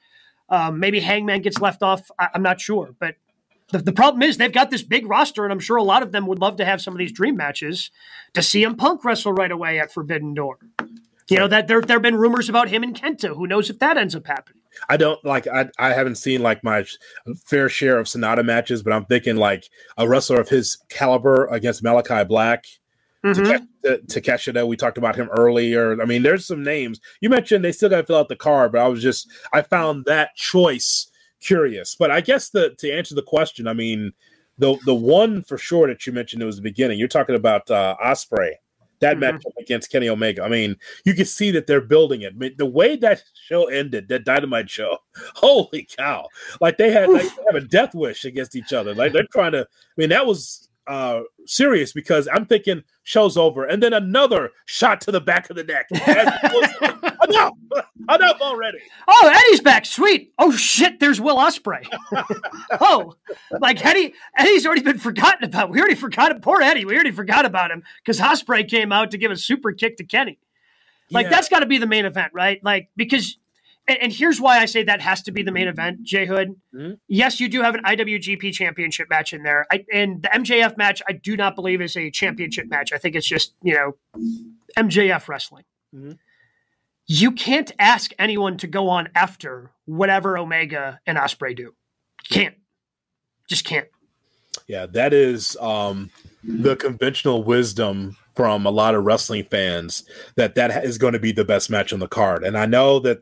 [0.49, 2.11] Um, maybe Hangman gets left off.
[2.19, 3.17] I, am not sure, but
[3.71, 6.13] the, the problem is they've got this big roster, and I'm sure a lot of
[6.13, 7.91] them would love to have some of these dream matches
[8.35, 10.59] to see CM Punk wrestle right away at Forbidden Door.
[11.29, 13.37] You know that there there have been rumors about him and Kenta.
[13.37, 14.60] Who knows if that ends up happening?
[14.89, 15.47] I don't like.
[15.47, 16.85] I I haven't seen like my
[17.47, 21.83] fair share of Sanada matches, but I'm thinking like a wrestler of his caliber against
[21.83, 22.65] Malachi Black.
[23.25, 23.65] Mm-hmm.
[24.07, 26.01] Takeshita, we talked about him earlier.
[26.01, 27.65] I mean, there's some names you mentioned.
[27.65, 30.35] They still got to fill out the card, but I was just I found that
[30.37, 31.11] choice
[31.41, 31.95] curious.
[31.95, 34.13] But I guess the to answer the question, I mean,
[34.59, 36.99] the the one for sure that you mentioned it was the beginning.
[36.99, 38.55] You're talking about uh, Ospreay
[39.01, 39.37] that mm-hmm.
[39.37, 40.43] matchup against Kenny Omega.
[40.43, 42.33] I mean, you can see that they're building it.
[42.35, 44.99] I mean, the way that show ended, that Dynamite show,
[45.35, 46.29] holy cow!
[46.61, 48.95] Like they had, like, they have a death wish against each other.
[48.95, 49.61] Like they're trying to.
[49.63, 55.01] I mean, that was uh, serious because I'm thinking show's over, and then another shot
[55.03, 55.87] to the back of the neck.
[55.93, 57.53] enough,
[58.09, 58.79] enough already.
[59.07, 59.87] Oh, Eddie's back.
[59.87, 60.35] Sweet.
[60.37, 61.87] Oh shit, there's Will Ospreay.
[62.81, 63.15] oh,
[63.61, 65.71] like Eddie, Eddie's already been forgotten about.
[65.71, 66.43] We already forgot it.
[66.43, 66.85] Poor Eddie.
[66.85, 70.05] We already forgot about him because Ospreay came out to give a super kick to
[70.05, 70.41] Kenny.
[71.13, 71.31] Like yeah.
[71.31, 72.63] that's got to be the main event, right?
[72.65, 73.39] Like because
[73.91, 76.55] and, and, here's why I say that has to be the main event, Jay Hood.
[76.73, 76.93] Mm-hmm.
[77.09, 79.67] Yes, you do have an IWGP championship match in there.
[79.73, 82.93] I, and the MJF match, I do not believe is a championship match.
[82.93, 83.97] I think it's just, you know,
[84.79, 85.65] MJF wrestling.
[85.95, 86.13] Mm-hmm.
[87.07, 91.75] You can't ask anyone to go on after whatever Omega and Ospreay do.
[92.31, 92.55] Can't.
[93.49, 93.89] Just can't.
[94.69, 96.11] Yeah, that is um,
[96.45, 100.03] the conventional wisdom from a lot of wrestling fans
[100.37, 102.43] that that is going to be the best match on the card.
[102.43, 103.19] And I know that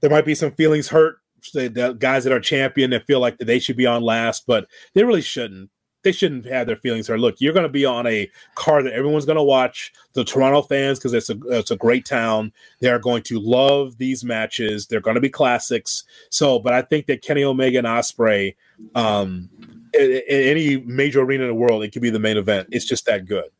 [0.00, 1.18] there might be some feelings hurt.
[1.52, 4.66] The guys that are champion that feel like that they should be on last, but
[4.94, 5.68] they really shouldn't
[6.04, 7.20] they shouldn't have their feelings hurt.
[7.20, 9.92] Look, you're going to be on a card that everyone's going to watch.
[10.14, 12.50] The Toronto fans, because it's a it's a great town,
[12.80, 14.86] they are going to love these matches.
[14.86, 16.04] They're going to be classics.
[16.30, 18.56] So, but I think that Kenny Omega and Ospreay,
[18.94, 19.50] um,
[19.92, 22.68] in, in any major arena in the world, it could be the main event.
[22.70, 23.50] It's just that good.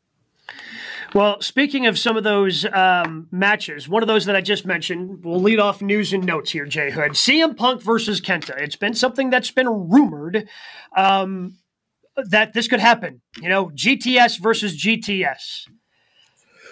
[1.14, 5.24] Well, speaking of some of those um, matches, one of those that I just mentioned,
[5.24, 7.12] we'll lead off news and notes here, Jay Hood.
[7.12, 8.58] CM Punk versus Kenta.
[8.58, 10.48] It's been something that's been rumored.
[10.96, 11.58] Um,
[12.16, 13.20] that this could happen.
[13.40, 15.68] You know, GTS versus GTS.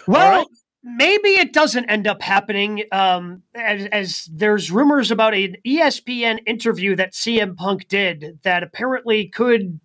[0.06, 0.46] Well, right.
[0.82, 2.84] maybe it doesn't end up happening.
[2.92, 9.28] Um, as, as there's rumors about an ESPN interview that CM Punk did that apparently
[9.28, 9.80] could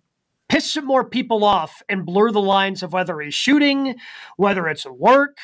[0.48, 3.96] piss some more people off and blur the lines of whether he's shooting,
[4.36, 5.38] whether it's work.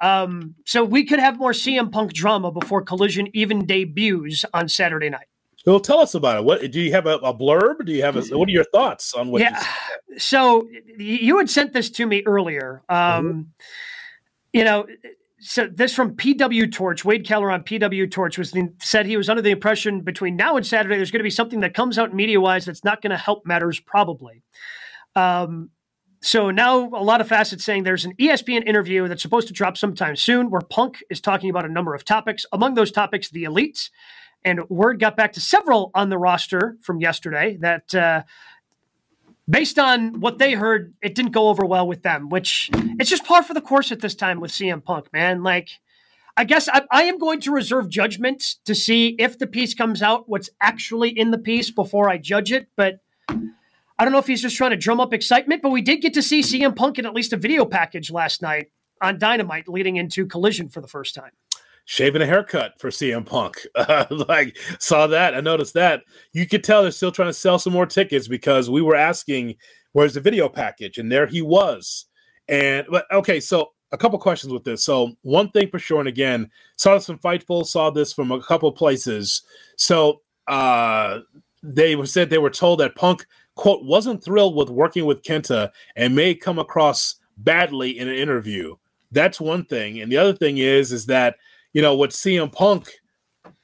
[0.00, 5.08] Um, so we could have more CM Punk drama before Collision even debuts on Saturday
[5.08, 5.26] night.
[5.66, 6.44] Well, tell us about it.
[6.44, 7.86] What do you have a, a blurb?
[7.86, 9.40] Do you have a, what are your thoughts on what?
[9.40, 9.64] Yeah.
[10.18, 12.82] So you had sent this to me earlier.
[12.88, 13.40] Um, mm-hmm.
[14.52, 14.86] You know,
[15.44, 19.28] so this from PW Torch, Wade Keller on PW Torch was the, said he was
[19.28, 22.14] under the impression between now and Saturday there's going to be something that comes out
[22.14, 24.42] media wise that's not going to help matters probably.
[25.14, 25.68] Um,
[26.22, 29.76] so now a lot of facets saying there's an ESPN interview that's supposed to drop
[29.76, 32.46] sometime soon where Punk is talking about a number of topics.
[32.50, 33.90] Among those topics, the elites
[34.46, 38.22] and word got back to several on the roster from yesterday that, uh,
[39.48, 43.24] based on what they heard, it didn't go over well with them, which it's just
[43.24, 45.42] par for the course at this time with CM Punk, man.
[45.42, 45.68] Like,
[46.36, 50.02] I guess I, I, am going to reserve judgment to see if the piece comes
[50.02, 52.68] out, what's actually in the piece before I judge it.
[52.76, 56.00] But I don't know if he's just trying to drum up excitement, but we did
[56.00, 58.70] get to see CM Punk in at least a video package last night
[59.00, 61.30] on Dynamite leading into Collision for the first time
[61.84, 63.66] shaving a haircut for CM Punk.
[63.76, 66.02] Uh, like saw that, I noticed that.
[66.32, 69.56] You could tell they're still trying to sell some more tickets because we were asking
[69.92, 72.06] where's the video package, and there he was.
[72.48, 74.84] And but okay, so a couple questions with this.
[74.84, 78.42] So one thing for sure, and again, saw this from Fightful, saw this from a
[78.42, 79.42] couple places.
[79.76, 81.20] So uh
[81.62, 83.26] they were said they were told that Punk
[83.56, 88.76] quote wasn't thrilled with working with Kenta and may come across badly in an interview.
[89.10, 91.36] That's one thing, and the other thing is is that
[91.74, 92.90] you know, with CM Punk,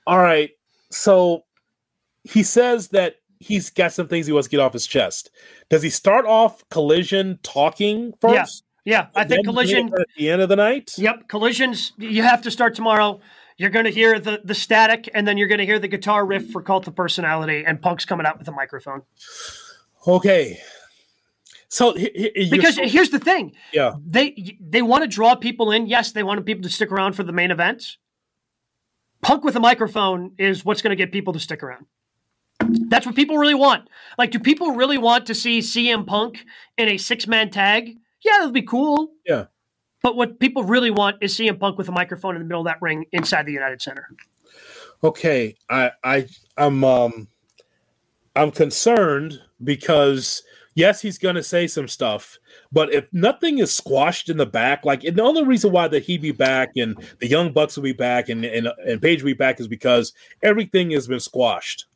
[0.06, 0.50] all right,
[0.90, 1.44] so
[2.24, 5.30] he says that he's got some things he wants to get off his chest.
[5.70, 8.64] Does he start off collision talking first?
[8.84, 9.06] Yeah, yeah.
[9.14, 10.92] I think collision at the end of the night.
[10.98, 11.92] Yep, collisions.
[11.96, 13.20] You have to start tomorrow.
[13.56, 16.24] You're going to hear the the static, and then you're going to hear the guitar
[16.24, 19.02] riff for Cult of Personality, and Punk's coming out with a microphone.
[20.06, 20.60] Okay,
[21.70, 25.86] so because so, here's the thing, yeah, they they want to draw people in.
[25.86, 27.96] Yes, they wanted people to stick around for the main event.
[29.22, 31.86] Punk with a microphone is what's going to get people to stick around.
[32.88, 33.88] That's what people really want.
[34.18, 36.44] Like, do people really want to see CM Punk
[36.76, 37.96] in a six man tag?
[38.24, 39.12] Yeah, that'd be cool.
[39.24, 39.46] Yeah.
[40.02, 42.66] But what people really want is CM Punk with a microphone in the middle of
[42.66, 44.08] that ring inside the United Center.
[45.04, 47.28] Okay, I I I'm um
[48.34, 50.42] I'm concerned because
[50.74, 52.38] yes, he's going to say some stuff,
[52.72, 56.22] but if nothing is squashed in the back, like the only reason why that he'd
[56.22, 59.34] be back and the Young Bucks will be back and and, and Page will be
[59.34, 60.12] back is because
[60.42, 61.86] everything has been squashed.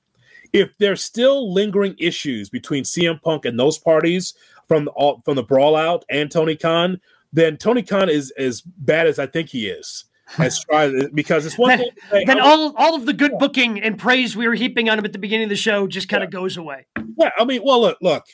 [0.52, 4.34] If there's still lingering issues between CM Punk and those parties
[4.68, 7.00] from the, from the brawl out and Tony Khan,
[7.32, 10.04] then Tony Khan is as bad as I think he is.
[10.38, 10.64] As
[11.12, 11.90] because it's one then, thing.
[12.10, 14.98] Say, then oh, all all of the good booking and praise we were heaping on
[14.98, 16.40] him at the beginning of the show just kind of yeah.
[16.40, 16.86] goes away.
[17.18, 18.24] Yeah, I mean, well, look, look,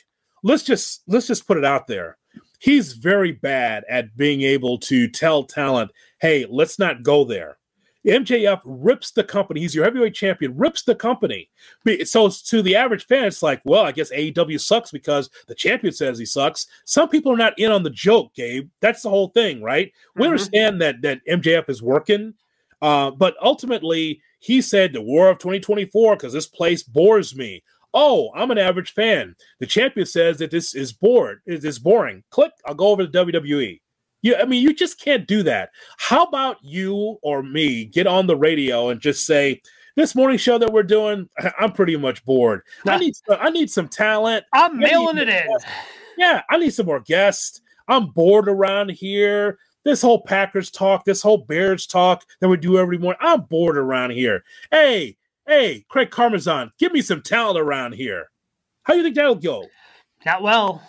[0.43, 2.17] let's just let's just put it out there.
[2.59, 7.57] He's very bad at being able to tell talent, "Hey, let's not go there."
[8.05, 9.61] MJF rips the company.
[9.61, 11.49] He's your heavyweight champion, rips the company.
[12.05, 15.93] So to the average fan, it's like, well, I guess AEW sucks because the champion
[15.93, 16.67] says he sucks.
[16.85, 18.69] Some people are not in on the joke, Gabe.
[18.79, 19.87] That's the whole thing, right?
[19.87, 20.21] Mm-hmm.
[20.21, 22.33] We understand that that MJF is working,
[22.81, 27.63] uh, but ultimately he said the war of 2024 because this place bores me.
[27.93, 29.35] Oh, I'm an average fan.
[29.59, 31.41] The champion says that this is bored.
[31.45, 32.23] It is boring.
[32.29, 32.51] Click.
[32.65, 33.81] I'll go over to WWE.
[34.21, 35.71] Yeah, I mean, you just can't do that.
[35.97, 39.61] How about you or me get on the radio and just say,
[39.95, 41.27] "This morning show that we're doing,
[41.59, 42.61] I'm pretty much bored.
[42.85, 44.45] I need, some, I need some talent.
[44.53, 45.47] I'm mailing it in.
[46.17, 47.61] Yeah, I need some more guests.
[47.87, 49.57] I'm bored around here.
[49.83, 53.17] This whole Packers talk, this whole Bears talk that we do every morning.
[53.19, 54.43] I'm bored around here.
[54.69, 55.17] Hey,
[55.47, 58.29] hey, Craig Karmazin, give me some talent around here.
[58.83, 59.65] How do you think that'll go?
[60.25, 60.81] Not well.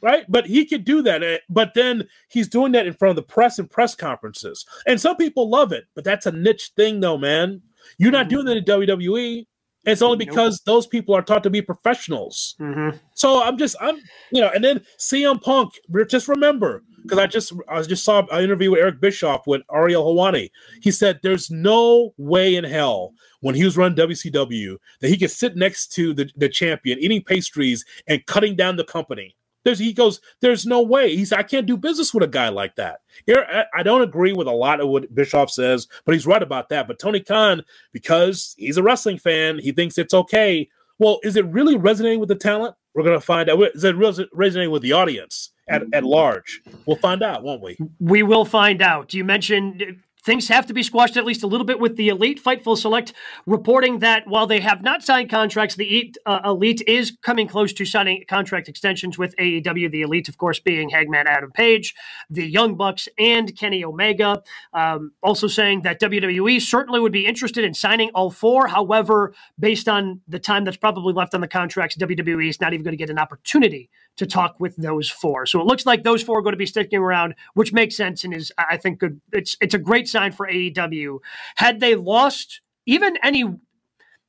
[0.00, 1.24] Right, but he could do that.
[1.24, 5.00] eh, But then he's doing that in front of the press and press conferences, and
[5.00, 5.86] some people love it.
[5.96, 7.62] But that's a niche thing, though, man.
[7.98, 9.46] You're not doing that in WWE.
[9.84, 10.28] It's only Nope.
[10.28, 12.56] because those people are taught to be professionals.
[12.60, 12.96] Mm-hmm.
[13.14, 13.96] So I'm just I'm
[14.32, 15.72] you know, and then CM Punk.
[16.08, 20.04] Just remember, because I just I just saw an interview with Eric Bischoff with Ariel
[20.04, 20.50] Helwani.
[20.82, 25.30] He said there's no way in hell when he was running WCW that he could
[25.30, 29.36] sit next to the, the champion eating pastries and cutting down the company.
[29.68, 31.14] There's he goes, there's no way.
[31.14, 33.00] He's I can't do business with a guy like that.
[33.26, 36.70] Here, I, don't agree with a lot of what Bischoff says, but he's right about
[36.70, 36.88] that.
[36.88, 37.62] But Tony Khan,
[37.92, 40.70] because he's a wrestling fan, he thinks it's okay.
[40.98, 42.76] Well, is it really resonating with the talent?
[42.94, 43.62] We're gonna find out.
[43.74, 46.62] Is it res- resonating with the audience at, at large?
[46.86, 47.76] We'll find out, won't we?
[48.00, 49.12] We will find out.
[49.12, 49.98] You mentioned
[50.28, 52.38] things have to be squashed at least a little bit with the elite.
[52.44, 53.14] Fightful Select
[53.46, 57.72] reporting that while they have not signed contracts, the elite, uh, elite is coming close
[57.72, 59.90] to signing contract extensions with AEW.
[59.90, 61.94] The elite, of course, being Hangman Adam Page,
[62.28, 64.42] the Young Bucks, and Kenny Omega.
[64.74, 68.66] Um, also saying that WWE certainly would be interested in signing all four.
[68.66, 72.84] However, based on the time that's probably left on the contracts, WWE is not even
[72.84, 75.46] going to get an opportunity to talk with those four.
[75.46, 78.24] So it looks like those four are going to be sticking around, which makes sense
[78.24, 79.20] and is, I think, good.
[79.32, 81.18] It's it's a great sign for AEW.
[81.56, 83.44] Had they lost even any,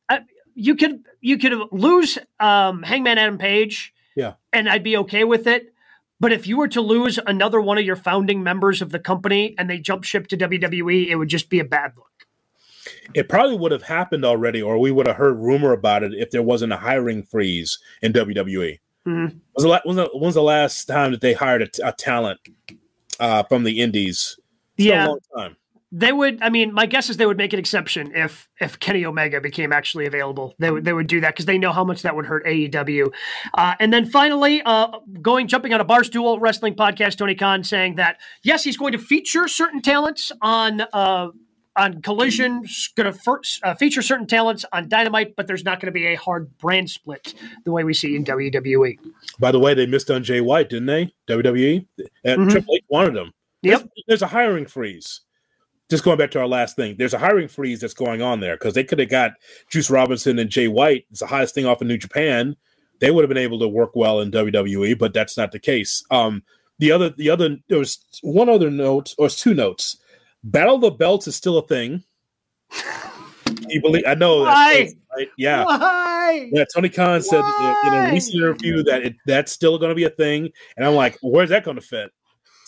[0.09, 0.19] uh,
[0.55, 4.33] you could you could lose um, Hangman Adam Page, Yeah.
[4.53, 5.73] and I'd be okay with it.
[6.21, 9.55] But if you were to lose another one of your founding members of the company
[9.57, 12.05] and they jump ship to WWE, it would just be a bad look.
[13.13, 16.31] It probably would have happened already, or we would have heard rumor about it if
[16.31, 18.79] there wasn't a hiring freeze in WWE.
[19.07, 19.39] Mhm.
[19.55, 22.39] Was the when's the, when's the last time that they hired a talent
[23.19, 24.37] uh, from the Indies?
[24.77, 25.13] Yeah.
[25.91, 26.07] A long time.
[26.07, 26.41] They would.
[26.41, 29.73] I mean, my guess is they would make an exception if if Kenny Omega became
[29.73, 30.55] actually available.
[30.59, 33.11] They would they would do that because they know how much that would hurt AEW.
[33.55, 34.87] Uh, and then finally, uh,
[35.21, 38.99] going jumping on a barstool wrestling podcast, Tony Khan saying that yes, he's going to
[38.99, 40.81] feature certain talents on.
[40.93, 41.29] Uh,
[41.75, 42.63] on Collision,
[42.97, 46.07] going to first uh, feature certain talents on Dynamite, but there's not going to be
[46.07, 48.25] a hard brand split the way we see in.
[48.25, 48.97] WWE.
[49.39, 51.13] By the way, they missed on Jay White, didn't they?
[51.29, 51.85] WWE
[52.25, 52.51] and Mhm.
[52.51, 53.31] Triple H wanted him.
[53.61, 53.79] Yep.
[53.81, 55.21] There's, there's a hiring freeze.
[55.89, 58.55] Just going back to our last thing, there's a hiring freeze that's going on there
[58.55, 59.31] because they could have got
[59.71, 61.05] Juice Robinson and Jay White.
[61.09, 62.55] It's the highest thing off in New Japan.
[62.99, 66.03] They would have been able to work well in WWE, but that's not the case.
[66.11, 66.43] Um,
[66.77, 69.97] the other, the other, there was one other note or two notes.
[70.43, 72.03] Battle of the Belts is still a thing.
[73.67, 74.03] You believe?
[74.07, 74.43] I know.
[74.45, 75.29] that's- right?
[75.37, 75.65] Yeah.
[75.65, 76.49] Why?
[76.53, 79.95] Yeah, Tony Khan said in- in a recent interview that it, that's still going to
[79.95, 82.11] be a thing, and I'm like, where's that going to fit?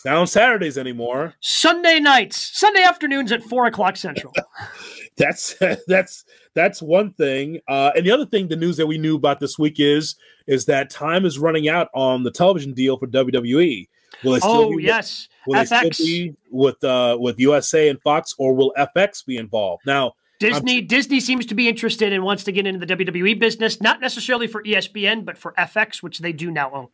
[0.06, 1.36] Not on Saturdays anymore.
[1.40, 4.34] Sunday nights, Sunday afternoons at four o'clock central.
[5.18, 5.56] That's
[5.88, 6.24] that's
[6.56, 7.60] that's one thing.
[7.68, 10.16] Uh, and the other thing, the news that we knew about this week is
[10.48, 13.88] is that time is running out on the television deal for WWE.
[14.24, 15.94] Will it still oh be, yes, Will FX.
[15.94, 20.14] still be with uh, with USA and Fox, or will FX be involved now?
[20.40, 24.02] Disney Disney seems to be interested and wants to get into the WWE business, not
[24.02, 26.88] necessarily for ESPN, but for FX, which they do now own.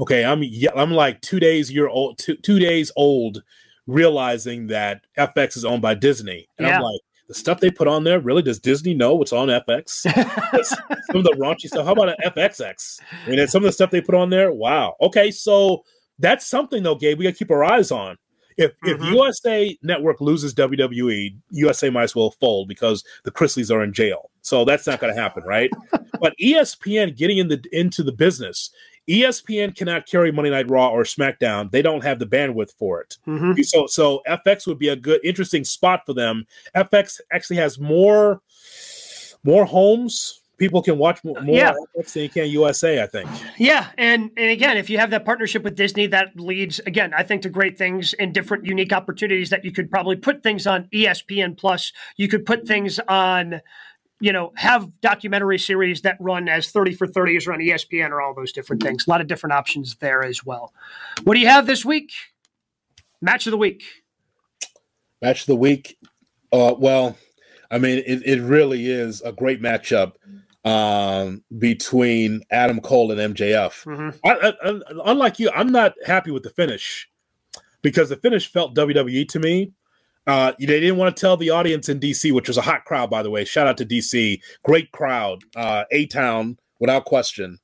[0.00, 0.42] Okay, I'm
[0.76, 3.42] I'm like two days year old, two, two days old,
[3.86, 6.76] realizing that FX is owned by Disney, and Yeah.
[6.76, 8.42] I'm like, the stuff they put on there, really?
[8.42, 9.86] Does Disney know what's on FX?
[10.64, 11.86] some of the raunchy stuff.
[11.86, 13.00] How about an FXX?
[13.26, 14.52] I mean, and some of the stuff they put on there.
[14.52, 14.96] Wow.
[15.00, 15.82] Okay, so
[16.18, 17.18] that's something though, Gabe.
[17.18, 18.16] We got to keep our eyes on.
[18.58, 19.12] If if Mhm.
[19.12, 24.30] USA Network loses WWE, USA might as well fold because the Chrisleys are in jail.
[24.42, 25.70] So that's not going to happen, right?
[26.20, 28.70] but ESPN getting in the into the business,
[29.08, 31.70] ESPN cannot carry Monday Night Raw or SmackDown.
[31.70, 33.18] They don't have the bandwidth for it.
[33.26, 33.64] Mhm.
[33.64, 36.46] So so FX would be a good interesting spot for them.
[36.74, 38.40] FX actually has more
[39.44, 40.38] more homes.
[40.58, 41.72] People can watch more, more Yeah.
[41.96, 43.28] FX than you can USA, I think.
[43.58, 47.24] Yeah, and and again, if you have that partnership with Disney, that leads again, I
[47.24, 50.86] think, to great things and different unique opportunities that you could probably put things on
[50.94, 51.92] ESPN Plus.
[52.16, 53.60] You could put things on,
[54.22, 58.22] you know, have documentary series that run as thirty for thirties or on ESPN or
[58.22, 59.06] all those different things.
[59.06, 60.72] A lot of different options there as well.
[61.24, 62.12] What do you have this week?
[63.20, 63.82] Match of the week.
[65.20, 65.98] Match of the week.
[66.52, 67.16] Uh, well,
[67.70, 70.12] I mean, it, it really is a great matchup
[70.64, 73.84] um, between Adam Cole and MJF.
[73.84, 74.18] Mhm.
[74.24, 77.08] I, I, I, unlike you, I'm not happy with the finish
[77.82, 79.72] because the finish felt WWE to me.
[80.26, 83.10] Uh, they didn't want to tell the audience in DC, which was a hot crowd,
[83.10, 83.44] by the way.
[83.44, 87.58] Shout out to DC, great crowd, uh, A Town without question.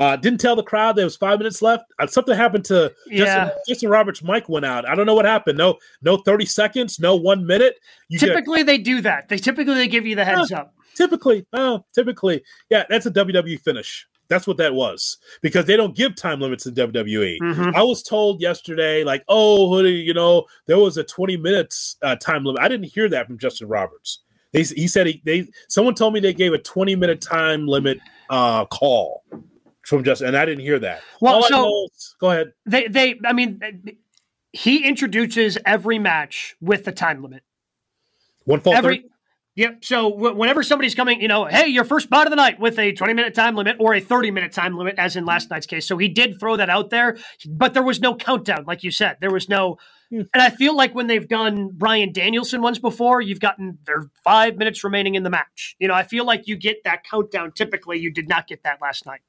[0.00, 1.84] Uh, didn't tell the crowd there was five minutes left.
[1.98, 3.24] Uh, something happened to Yeah.
[3.26, 4.88] Justin, Justin Roberts' mic went out.
[4.88, 5.58] I don't know what happened.
[5.58, 7.74] No, no thirty seconds, no one minute.
[8.08, 9.28] You get Typically, they do that.
[9.28, 10.74] They typically they give you the heads up.
[10.94, 14.06] typically, oh, typically, yeah, that's a WWE finish.
[14.30, 17.38] That's what that was because they don't give time limits in WWE.
[17.42, 17.74] Mhm.
[17.74, 22.14] I was told yesterday, like, oh, hoodie, you know, there was a 20 minutes uh,
[22.14, 22.62] time limit.
[22.62, 24.20] I didn't hear that from Justin Roberts.
[24.52, 27.98] They, he said he, they someone told me they gave a 20 minute time limit
[28.30, 29.24] uh, call
[29.84, 31.02] from Justin, and I didn't hear that.
[31.20, 32.52] Well, All so- is- go ahead.
[32.66, 33.60] They, they, I mean,
[34.52, 37.42] he introduces every match with the time limit.
[38.44, 39.04] One fall every?
[39.60, 39.84] Yep.
[39.84, 42.78] So w- whenever somebody's coming, you know, hey, your first bout of the night with
[42.78, 45.66] a 20 minute time limit or a 30 minute time limit, as in last night's
[45.66, 45.86] case.
[45.86, 49.18] So he did throw that out there, but there was no countdown, like you said.
[49.20, 49.76] There was no.
[50.08, 50.22] Hmm.
[50.32, 54.56] And I feel like when they've done Bryan Danielson ones before, you've gotten there five
[54.56, 55.76] minutes remaining in the match.
[55.78, 57.52] You know, I feel like you get that countdown.
[57.52, 59.20] Typically, you did not get that last night.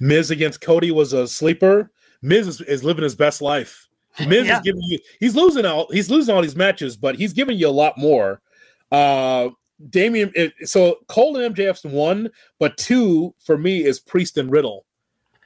[0.00, 1.90] Miz against Cody was a sleeper.
[2.22, 3.88] Miz is, is living his best life.
[4.26, 4.56] Miz Yeah.
[4.56, 7.68] is giving you he's losing all he's losing all these matches, but he's giving you
[7.68, 8.41] a lot more.
[8.92, 9.50] Uh
[9.90, 14.84] Damian it, so Cole and MJF's one, but two for me is Priest and Riddle.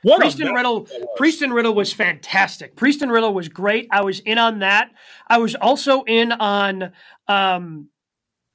[0.03, 0.86] What Priest and Riddle.
[1.16, 2.76] Priest and Riddle was fantastic.
[2.76, 3.88] Priest and Riddle was great.
[3.90, 4.92] I was in on that.
[5.26, 6.92] I was also in on
[7.28, 7.88] um,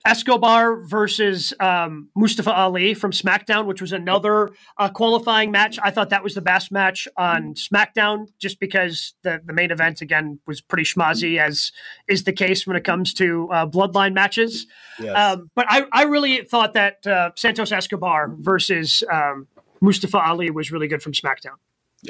[0.06, 5.78] Escobar versus um, Mustafa Ali from SmackDown, which was another uh, qualifying match.
[5.84, 10.02] I thought that was the best match on SmackDown, just because the the main event
[10.02, 11.72] again was pretty schmozzy, as
[12.08, 14.66] is the case when it comes to uh, bloodline matches.
[15.00, 15.16] Yes.
[15.16, 19.48] Um, but I, I really thought that uh, Santos Escobar versus um,
[19.82, 21.58] Mustafa Ali was really good from SmackDown.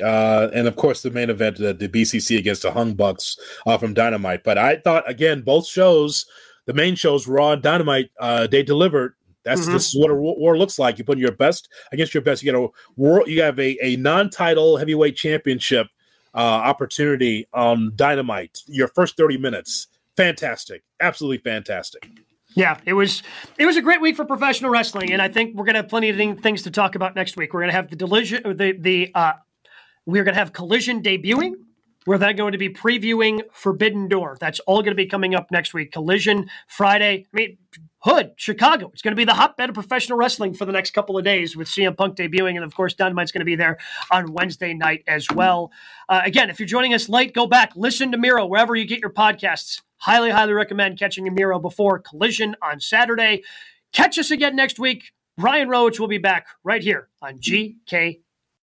[0.01, 3.77] uh, and of course the main event, uh, the BCC against the Young Bucks uh,
[3.77, 4.43] from Dynamite.
[4.43, 6.25] But I thought again, both shows,
[6.65, 9.13] the main shows, Raw and Dynamite, uh, they delivered.
[9.43, 9.73] That's Mhm.
[9.73, 10.99] this is what a war looks like.
[10.99, 12.43] You put your best against your best.
[12.43, 13.23] You get a war.
[13.27, 15.87] You have a, a non-title heavyweight championship
[16.35, 18.61] uh, opportunity on Dynamite.
[18.67, 22.07] Your first thirty minutes, fantastic, absolutely fantastic.
[22.53, 23.23] Yeah, it was
[23.57, 26.09] it was a great week for professional wrestling, and I think we're gonna have plenty
[26.09, 27.53] of things to talk about next week.
[27.53, 29.33] We're gonna have the collision, the the uh,
[30.05, 31.53] we're gonna have collision debuting.
[32.07, 34.37] We're then going to be previewing Forbidden Door.
[34.39, 35.91] That's all going to be coming up next week.
[35.91, 37.27] Collision Friday.
[37.31, 37.57] I mean,
[37.99, 38.89] Hood, Chicago.
[38.91, 41.55] It's going to be the hotbed of professional wrestling for the next couple of days
[41.55, 42.55] with CM Punk debuting.
[42.55, 43.77] And of course, Dynamite's going to be there
[44.09, 45.71] on Wednesday night as well.
[46.09, 48.99] Uh, again, if you're joining us late, go back, listen to Miro wherever you get
[48.99, 49.81] your podcasts.
[49.97, 53.43] Highly, highly recommend catching Miro before Collision on Saturday.
[53.93, 55.11] Catch us again next week.
[55.37, 58.21] Ryan Roach will be back right here on GK